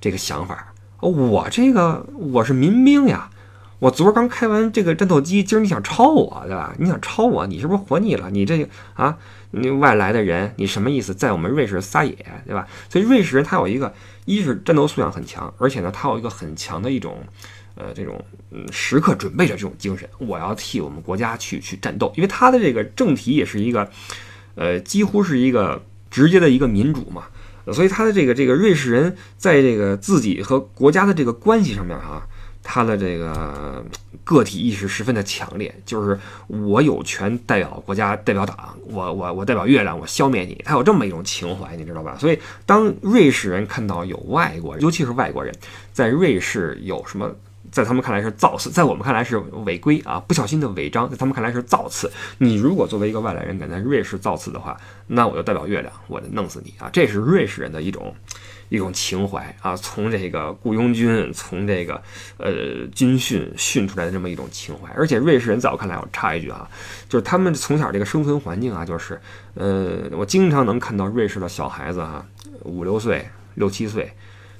[0.00, 0.72] 这个想法？
[1.00, 3.28] 我这个我是民兵呀。
[3.82, 6.72] 我昨儿刚开完这个战斗机，今儿你想抄我，对吧？
[6.78, 8.30] 你想抄我，你是不是活腻了？
[8.30, 8.64] 你这
[8.94, 9.18] 啊，
[9.50, 11.12] 你外来的人，你什么意思？
[11.12, 12.16] 在我们瑞士撒野，
[12.46, 12.64] 对吧？
[12.88, 13.92] 所以瑞士人他有一个，
[14.24, 17.24] 一是战斗素养很强，而且呢，他有一个很强的一种，
[17.74, 20.08] 呃，这种嗯时刻准备着这种精神。
[20.18, 23.90] 我要替我们国家去去战斗，因为他的这个政体也是一个，
[24.54, 27.24] 呃，几乎是一个直接的一个民主嘛，
[27.72, 32.28] 所以他的这个这个瑞士人在这个自己和国家的这个关系上面啊。
[32.62, 33.84] 他的这个
[34.24, 40.54] 个体意识十分的强烈，就是我有权代表国家、代表党，我我我代表月亮，我消灭你。
[40.64, 42.16] 他有这么一种情怀，你知道吧？
[42.18, 45.52] 所以，当瑞士人看到有外国人，尤其是外国人，
[45.92, 47.34] 在瑞士有什么，
[47.72, 52.10] 在他们看来是造次，在我们看来是违规啊，不小心的违章，在他们看来是造次。
[52.38, 54.76] 你如果作为一个外来人敢在瑞士造次的话，
[55.08, 56.88] 那我就代表月亮，我就弄死你啊！
[56.92, 58.14] 这是瑞士人的一种。
[58.72, 62.02] 一种情怀啊，从这个雇佣军，从这个
[62.38, 64.90] 呃军训训出来的这么一种情怀。
[64.94, 66.66] 而且瑞士人在我看来，我插一句啊，
[67.06, 69.20] 就是他们从小这个生存环境啊，就是
[69.52, 72.26] 呃，我经常能看到瑞士的小孩子哈，
[72.62, 74.10] 五六岁、六七岁，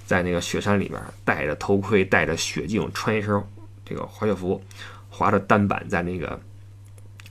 [0.04, 3.42] 在那个雪山里边戴着头盔、戴着雪镜，穿一身
[3.82, 4.62] 这个滑雪服，
[5.08, 6.38] 滑着单板在那个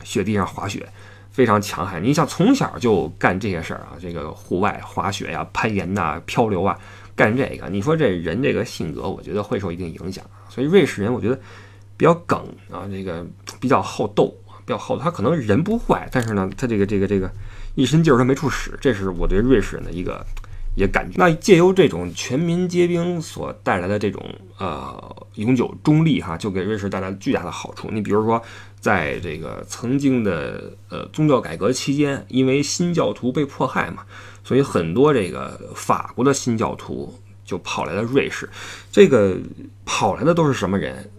[0.03, 0.89] 雪地上滑雪，
[1.31, 2.03] 非常强悍。
[2.03, 6.77] 你像从小就干这些事儿啊，这个户外滑雪呀、攀岩呐、漂流啊，
[7.15, 10.23] 干这个，你说这人这个性格，我觉得会受一定影响。
[10.49, 11.39] 所以瑞士人，我觉得
[11.97, 13.25] 比较梗啊，这个
[13.59, 14.97] 比较好斗，比较好。
[14.97, 17.31] 他可能人不坏，但是呢，他这个这个这个
[17.75, 20.25] 一身劲儿他没处使，这是我对瑞士人的一个。
[20.75, 24.23] 也感觉，那借由这种全民皆兵所带来的这种
[24.57, 27.89] 呃永久中立哈，就给瑞士带来了巨大的好处。
[27.91, 28.41] 你比如说，
[28.79, 34.05] 在这个曾经的呃宗教改革期间，因为新教徒被迫害嘛，
[34.43, 37.13] 所以很多这个法国的新教徒
[37.43, 38.49] 就跑来了瑞士。
[38.91, 39.37] 这个
[39.85, 41.11] 跑来的都是什么人？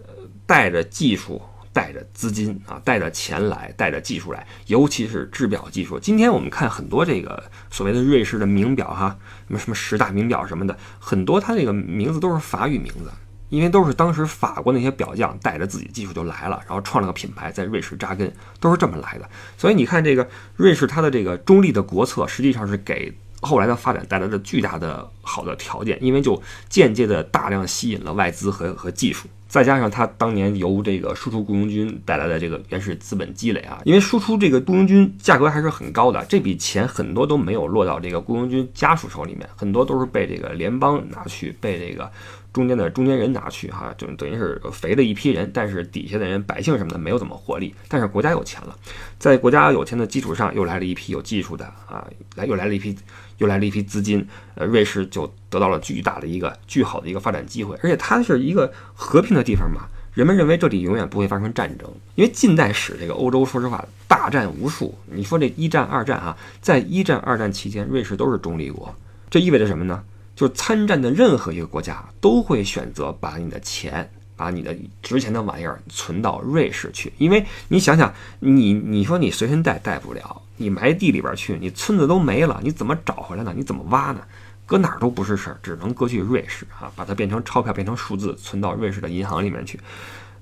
[0.45, 1.41] 带着技术。
[1.73, 5.99] 带着资金啊，带着钱来，带着技术来，尤其是制表技术。
[5.99, 9.17] 今天我们看很多这个所谓的瑞士的名表哈，
[9.47, 13.11] 什么什么十大名表什么的，很多它这个名字都是法语名字，
[13.49, 19.27] 因为都是当时法国那些表匠带着自己技术就来了，然后创了个品牌，在瑞士扎根，都是这么来的。
[19.57, 23.11] 所以你看这个瑞士它的这个中立的国策，实际上是给
[23.43, 29.27] 后来的发展带来了巨大的好的条件，因为就间接的大量吸引了外资和和技术。
[29.47, 42.11] 再加上他当年由这个输出雇佣军带来的这个原始资本积累啊，因为输出这个雇佣军价格还是很高的，这笔钱很多都没有落到这个雇佣军家属手里面，很多都是被这个联邦拿去，被这个
[42.51, 48.75] 中间的中间人拿去，哈，就等于是肥了一批人，但是底下的人百姓什么的没有怎么获利，但是国家有钱了，
[49.19, 52.97] 在国家有钱的基础上，又来了一批有技术的啊，来又来了一批。
[53.37, 54.25] 又来了一批资金，
[54.55, 59.81] 呃，瑞士就得到了巨大的一个巨好的一个发展机会，而且它是一个和平的地方嘛，
[60.13, 64.97] 人们认为这里永远不会发生战争，因为近代史这个欧洲，说实话，大战无数。
[65.11, 68.93] 你说这一战、二战啊，在一战、二战期间，瑞士都是中立国，
[69.29, 70.03] 这意味着什么呢？
[70.35, 74.09] 就是参战的任何一个国家都会选择把你的钱。
[74.35, 83.53] 把你的值钱的玩意儿存到瑞士去，因为你想想，你你说你随身带带不了，你埋地里边去，你村子都没了，你怎么找回来呢？
[83.55, 84.21] 你怎么挖呢？
[84.65, 89.79] 搁哪儿都不是事儿，只能搁去瑞士啊，把它变成钞票，变成数字，存到瑞士的银行里面去。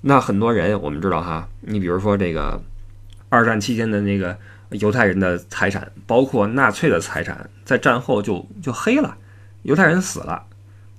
[0.01, 2.61] 那很多人我们知道哈，你比如说这个
[3.29, 4.37] 二战期间的那个
[4.69, 9.17] 犹太人的财产，包括纳粹的财产，在战后就就黑了，
[9.63, 10.43] 犹太人死了，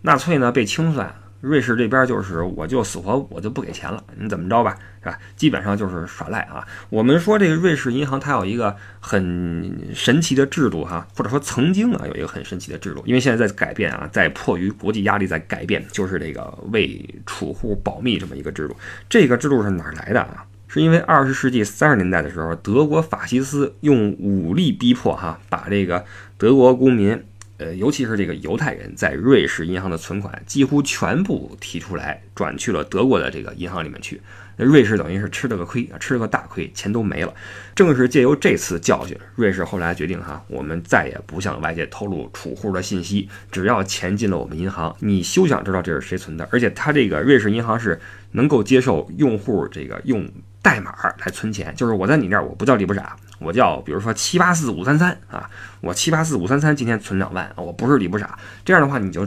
[0.02, 1.14] 纳粹呢被清算。
[1.42, 5.18] 瑞士这边就是，我就死活我就不给钱了，你怎么着吧，是吧？
[5.34, 6.64] 基本上就是耍赖啊。
[6.88, 18.76] 我们说这个瑞士银行它有一个很神奇的制度哈，或者说曾经啊有一个很神奇的制度，因为现在在改变啊，在迫于国际压力在改变，就是这个为储户保密这么一个制度。
[19.08, 20.46] 这个制度是哪来的啊？
[20.68, 26.04] 是因为二十世纪三十年代的时候，德国法西斯用武力逼迫哈，把这个
[26.38, 27.20] 德国公民。
[27.62, 34.20] 呃，尤其是这个犹太人在瑞士银行的存款几乎全部提出来，转去了德国的这个银行里面去。
[34.56, 37.32] 那瑞士等于是吃了个亏啊，吃了个大亏，钱都没了。
[37.74, 43.28] 正是借由这次教训，瑞士后来决定哈，我们再也不向外界透露储户的信息。
[43.50, 46.46] 只要钱进了我们银行，你休想知道这是谁存的。
[46.50, 47.98] 而且他这个瑞士银行是
[48.32, 50.28] 能够接受用户这个用
[50.60, 50.94] 代码
[51.24, 53.16] 来存钱，就是我在你那儿，我不叫李不傻。
[53.42, 55.48] 我叫，比如说七八四五三三啊，
[55.80, 59.26] 我七八四五三三今天存两万，我不是李不傻，这样的话你就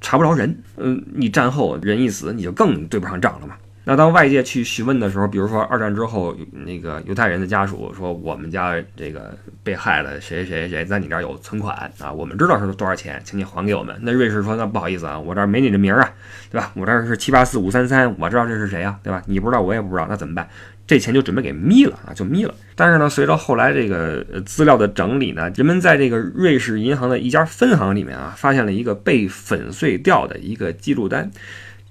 [0.00, 3.54] 查不着人，嗯，你战后人一死，你就更对不上账了嘛。
[3.84, 12.12] 那当外界去询问的时候，比如说二战之后那个犹太人的家属说，我们家这个被害了，谁谁谁在你这儿有存款啊？
[12.12, 13.94] 我们知道是多少钱，请你还给我们。
[14.02, 16.12] 那瑞士说，那不好意思啊，我这儿没你的名儿啊，
[16.48, 16.70] 对吧？
[16.74, 19.20] 我这儿是七八四五三三，我知道这是谁啊，对吧？
[19.26, 20.48] 你不知道，我也不知道，那怎么办？
[20.86, 22.54] 这钱就准备给眯了啊，就眯了。
[22.76, 31.28] 但是呢，随着后来这个资料的整理呢，人们在这个瑞士银行的一家分行里面啊，发现了一个被粉碎掉的一个记录单。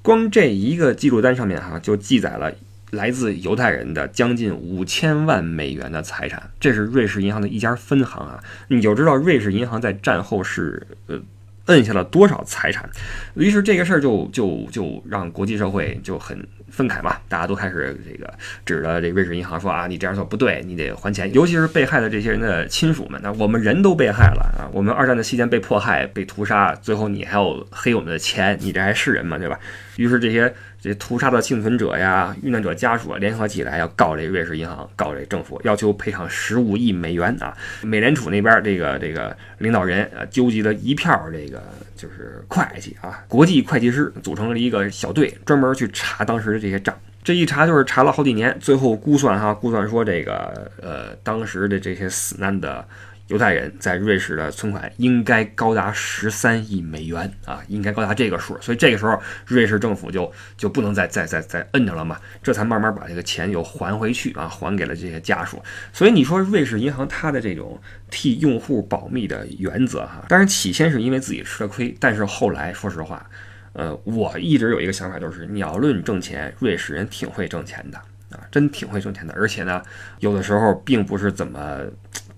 [0.01, 2.53] 光这一个记录单上面哈，就记载了
[2.91, 6.49] 来自犹太人的将近五千万美元的财产。
[6.59, 11.21] 这是瑞士银行的一家分行啊，你就知道瑞士银行在战后是呃。
[11.67, 12.89] 摁下了多少财产？
[13.35, 18.33] 于是这个事儿就就就让国际社会就很愤慨嘛，大家都开始这个
[18.65, 21.31] 指着这瑞士银行说啊，你这样做不对，你得还钱。
[21.33, 29.37] 尤其是被害的这些人的亲属们，那我们人都被害了啊，我们二战的期间被迫害、被屠杀，最后你还要黑我们的钱，你这还是人吗？
[29.37, 29.59] 对吧？
[29.97, 30.53] 于是这些。
[30.81, 37.55] 这屠杀的幸存者呀，遇难者家属联合起来要告这瑞士银行，告这政府，要求赔偿十五亿美元啊！
[37.83, 41.61] 美联储那边这个这个领导人啊，纠集了一票这个
[41.95, 46.97] 就是会计啊，国际会计师组成了一个小队，专门去查当时的这些账。
[47.23, 52.83] 这一查就是查了好几年，最后估算哈，估算说这个呃当时的这些死难的。
[53.31, 58.59] 犹太人在瑞士的存款应该高达十三亿美元啊，应该高达这个数。
[58.59, 59.17] 所以这个时候，
[59.47, 65.63] 瑞士政府就就不能再再再再摁着了嘛，这才慢慢把这个钱又还回去啊，还给了这些家属。
[65.93, 73.25] 所以你说瑞士银行它的这种替用户保密的原则哈，当然起先是因为自己吃了亏，但是后来说实话。
[73.73, 77.97] 呃，我一直有一个想法，就是你要论挣钱，瑞士人挺会挣钱的
[78.29, 79.33] 啊，真挺会挣钱的。
[79.33, 79.81] 而且呢，
[80.19, 81.79] 有的时候并不是怎么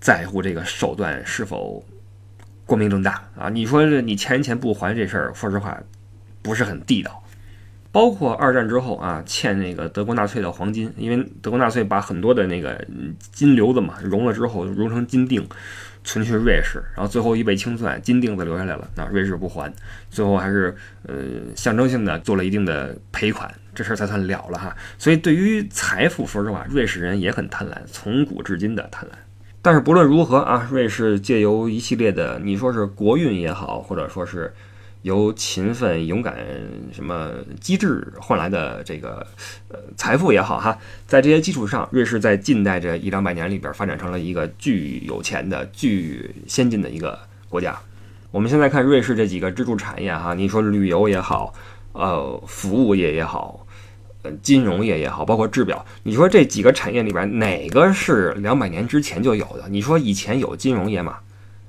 [0.04, 1.82] 在乎这个手段是否
[2.66, 3.48] 光明正大啊。
[3.48, 5.80] 你说这你欠人钱不还这事儿，说实话
[6.42, 7.22] 不是很地道。
[7.90, 12.86] 包括二战之后啊，欠那个德国纳粹的黄金，因为德国纳粹把很多的那个
[13.32, 15.48] 金瘤子嘛融了之后，融成金锭。
[16.06, 19.72] 存去瑞士，然后最后一被清算，金锭子留下来了，那瑞士不还，
[20.10, 20.76] 最后还是
[21.06, 21.14] 呃
[21.56, 24.76] 象征性的做了一定的赔款，这事儿才算了了哈。
[24.98, 29.12] 所以对于财富，说实话，瑞士人也很贪婪，从古至今的贪婪。
[29.64, 34.54] 但是不论如何啊，瑞士借由一系列的，你说是国运也好，或者说是。
[35.04, 36.34] 由勤奋、勇敢、
[36.90, 39.18] 什么机智换来的这个
[39.68, 47.18] 呃财富也好哈，在这些基础上，瑞士在近代这一两百年里边发展成了一个巨有钱的、巨先进的一个
[47.50, 47.78] 国家。
[48.30, 51.52] 我们现在看瑞士这几个支柱产业哈，你说旅游也好，
[51.92, 53.63] 呃，服务业也好，
[54.42, 59.68] 金融业也好，包括制表，你说这几个产业里边哪个是两百年之前就有的？
[59.68, 61.18] 你说以前有金融业吗？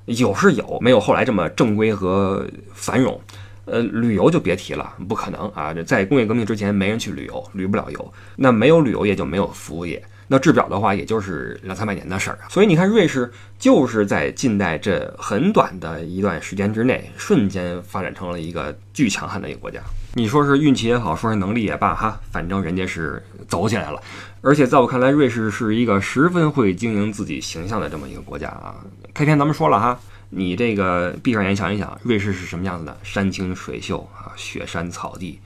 [0.06, 3.20] 有是有，没有后来这么正规和繁荣。
[3.64, 5.74] 呃，旅游就别提了，不可能啊！
[5.84, 8.12] 在工业革命之前，没人去旅游，旅不了游。
[8.36, 10.00] 那没有旅游业，就没有服务业。
[10.28, 12.48] 那制表的话，也就是两三百年的事儿啊。
[12.48, 19.80] 所以你看，瑞士就是在近代这很短的一段时间之内，瞬间发展成了一个巨强悍的一个国家。
[20.14, 24.00] 你说是运气也好，说是能力也罢，哈，反正人家是走起来了。
[24.40, 28.76] 而且在我看来，瑞士是一个十分会经营自己形象的这么一个国家啊。
[29.12, 29.98] 开篇咱们说了哈。
[30.28, 32.96] 你这个闭上眼想一想，瑞士是什么样子的？
[33.04, 35.38] 山清水秀啊，雪山草地，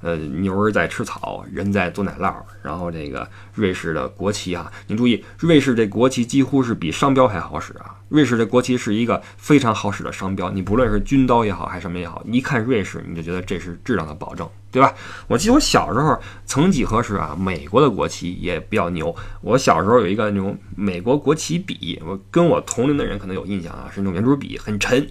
[0.00, 2.34] 呃，牛儿在吃草，人在做奶酪。
[2.62, 7.94] 然后这个瑞士的国旗啊，您注意，瑞士这国旗几乎是比商标还好使啊。
[8.08, 14.94] 瑞士这国旗是一个非常好使的商标，你不论是军刀也好，还是什么也好，一看瑞士你就觉得这是质量的保证，对吧？
[15.26, 16.16] 我记得我小时候，
[16.46, 19.12] 曾几何时啊，美国的国旗也比较牛。
[19.40, 25.04] 我小时候有一个那种美国国旗笔，我跟我同龄的人可能有印象啊，是那种圆珠笔，很沉，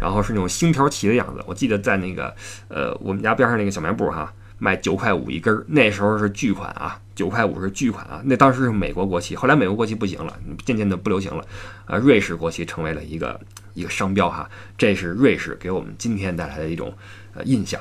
[0.00, 1.42] 然后是那种星条旗的样子。
[1.48, 2.32] 我记得在那个
[2.68, 4.32] 呃我们家边上那个小卖部哈。
[4.60, 8.20] 卖九块五一根儿，那时候是巨款啊，九块五是巨款啊。
[8.24, 11.44] 那当时是美国国旗，后来美国国旗不行了，渐渐的不流行了，
[11.86, 13.40] 啊，瑞士国旗成为了一个
[13.74, 14.50] 一个商标哈。
[14.76, 16.92] 这是瑞士给我们今天带来的一种
[17.34, 17.80] 呃印象。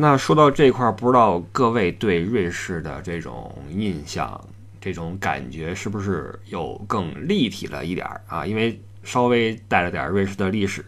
[0.00, 4.40] 那说到这块儿，不知道各位对瑞士的这种印象、
[4.80, 8.46] 这种感觉是不是有更立体了一点儿啊？
[8.46, 10.84] 因为稍微带了点瑞士的历史。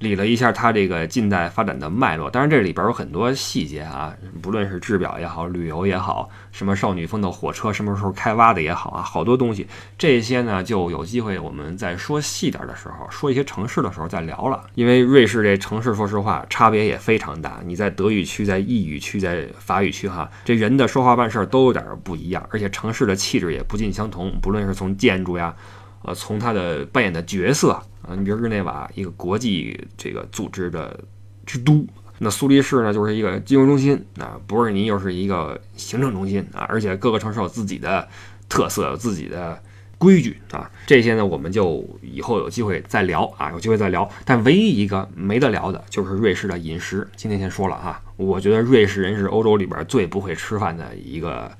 [0.00, 9.66] 理了一下它这个近代发展的脉络，当然这里边有很多细节啊，不论是制表也好，旅游也好，什么少女峰的火车什么时候开挖的也好啊，好多东西，
[9.98, 14.64] 这些呢就有机会我们在说细点的时候，说一些城市的时候再聊了。
[14.74, 25.54] 因为瑞士这城市说实话差别也非常大，你在德语区、在意语区、在法语区哈，这人的说话办事都有点不一样，而且城市的气质也不尽相同，不论是从建筑呀。
[26.02, 30.98] 呃，从他的扮演的角色啊，你比如日内瓦，一个国际这个组织的
[31.44, 31.86] 之都，
[32.18, 38.08] 那苏黎世呢，就是一个金融中心啊，伯尔尼又是一个行政中心啊，而且各个城市有自己的
[38.48, 39.62] 特色，有自己的
[39.98, 44.10] 规矩啊，这些呢，我们就以后有机会再聊啊，有机会再聊。
[44.24, 51.52] 但唯一一个没得聊的就是瑞士的饮食，今天先说了哈，我觉得瑞士人是欧洲里边最不会吃饭的一个。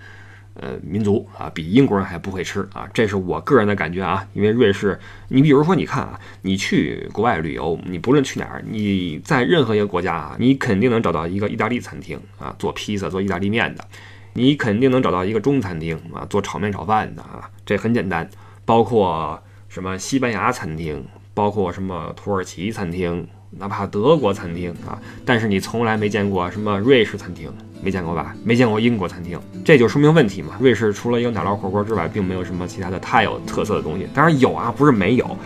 [0.55, 4.27] 呃，民族啊，比英国人还不会吃啊，这是我个人的感觉啊。
[4.35, 4.99] 因为瑞士，
[5.29, 13.83] 你比如说，你看啊，你去国外旅游，你不论去哪儿，你在任何一个国家啊，你肯定能找到一个意大利餐厅啊，做披萨、做意大利面的；
[14.35, 18.29] 你肯定能找到一个中餐厅啊，做炒面、炒饭的啊，这很简单。
[18.65, 23.27] 包括什么西班牙餐厅，包括什么土耳其餐厅。
[23.53, 28.35] 哪怕德国餐厅啊，但是你从来没见过什么瑞士餐厅，没见过吧？
[28.45, 30.55] 没见过英国餐厅，这就说明问题嘛。
[30.61, 34.07] 瑞士除了一个奶酪火锅之外，并没有什么其他的太有特色的东西。
[34.15, 35.37] 当然有啊，不是没有，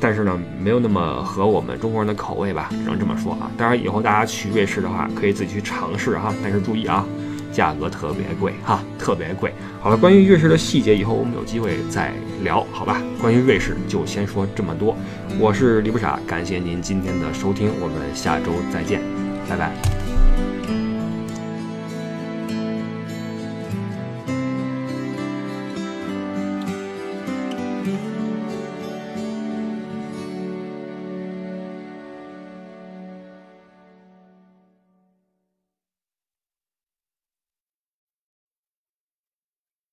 [0.00, 3.50] 但是呢，没有那么合我们中国人的口味吧，只能这么说啊。
[3.56, 7.06] 当然以后大家去瑞士的话，可以自己去尝试哈，但是注意啊。
[7.52, 9.52] 价格特别贵哈，特别贵。
[9.78, 12.10] 好了，关于瑞士的细节，以后我们有机会再
[12.42, 13.02] 聊，好吧？
[13.20, 14.96] 关于瑞士就先说这么多。
[15.38, 19.02] 我是李不傻，感谢您今天的收听，我们下周再见，
[19.46, 20.01] 拜拜。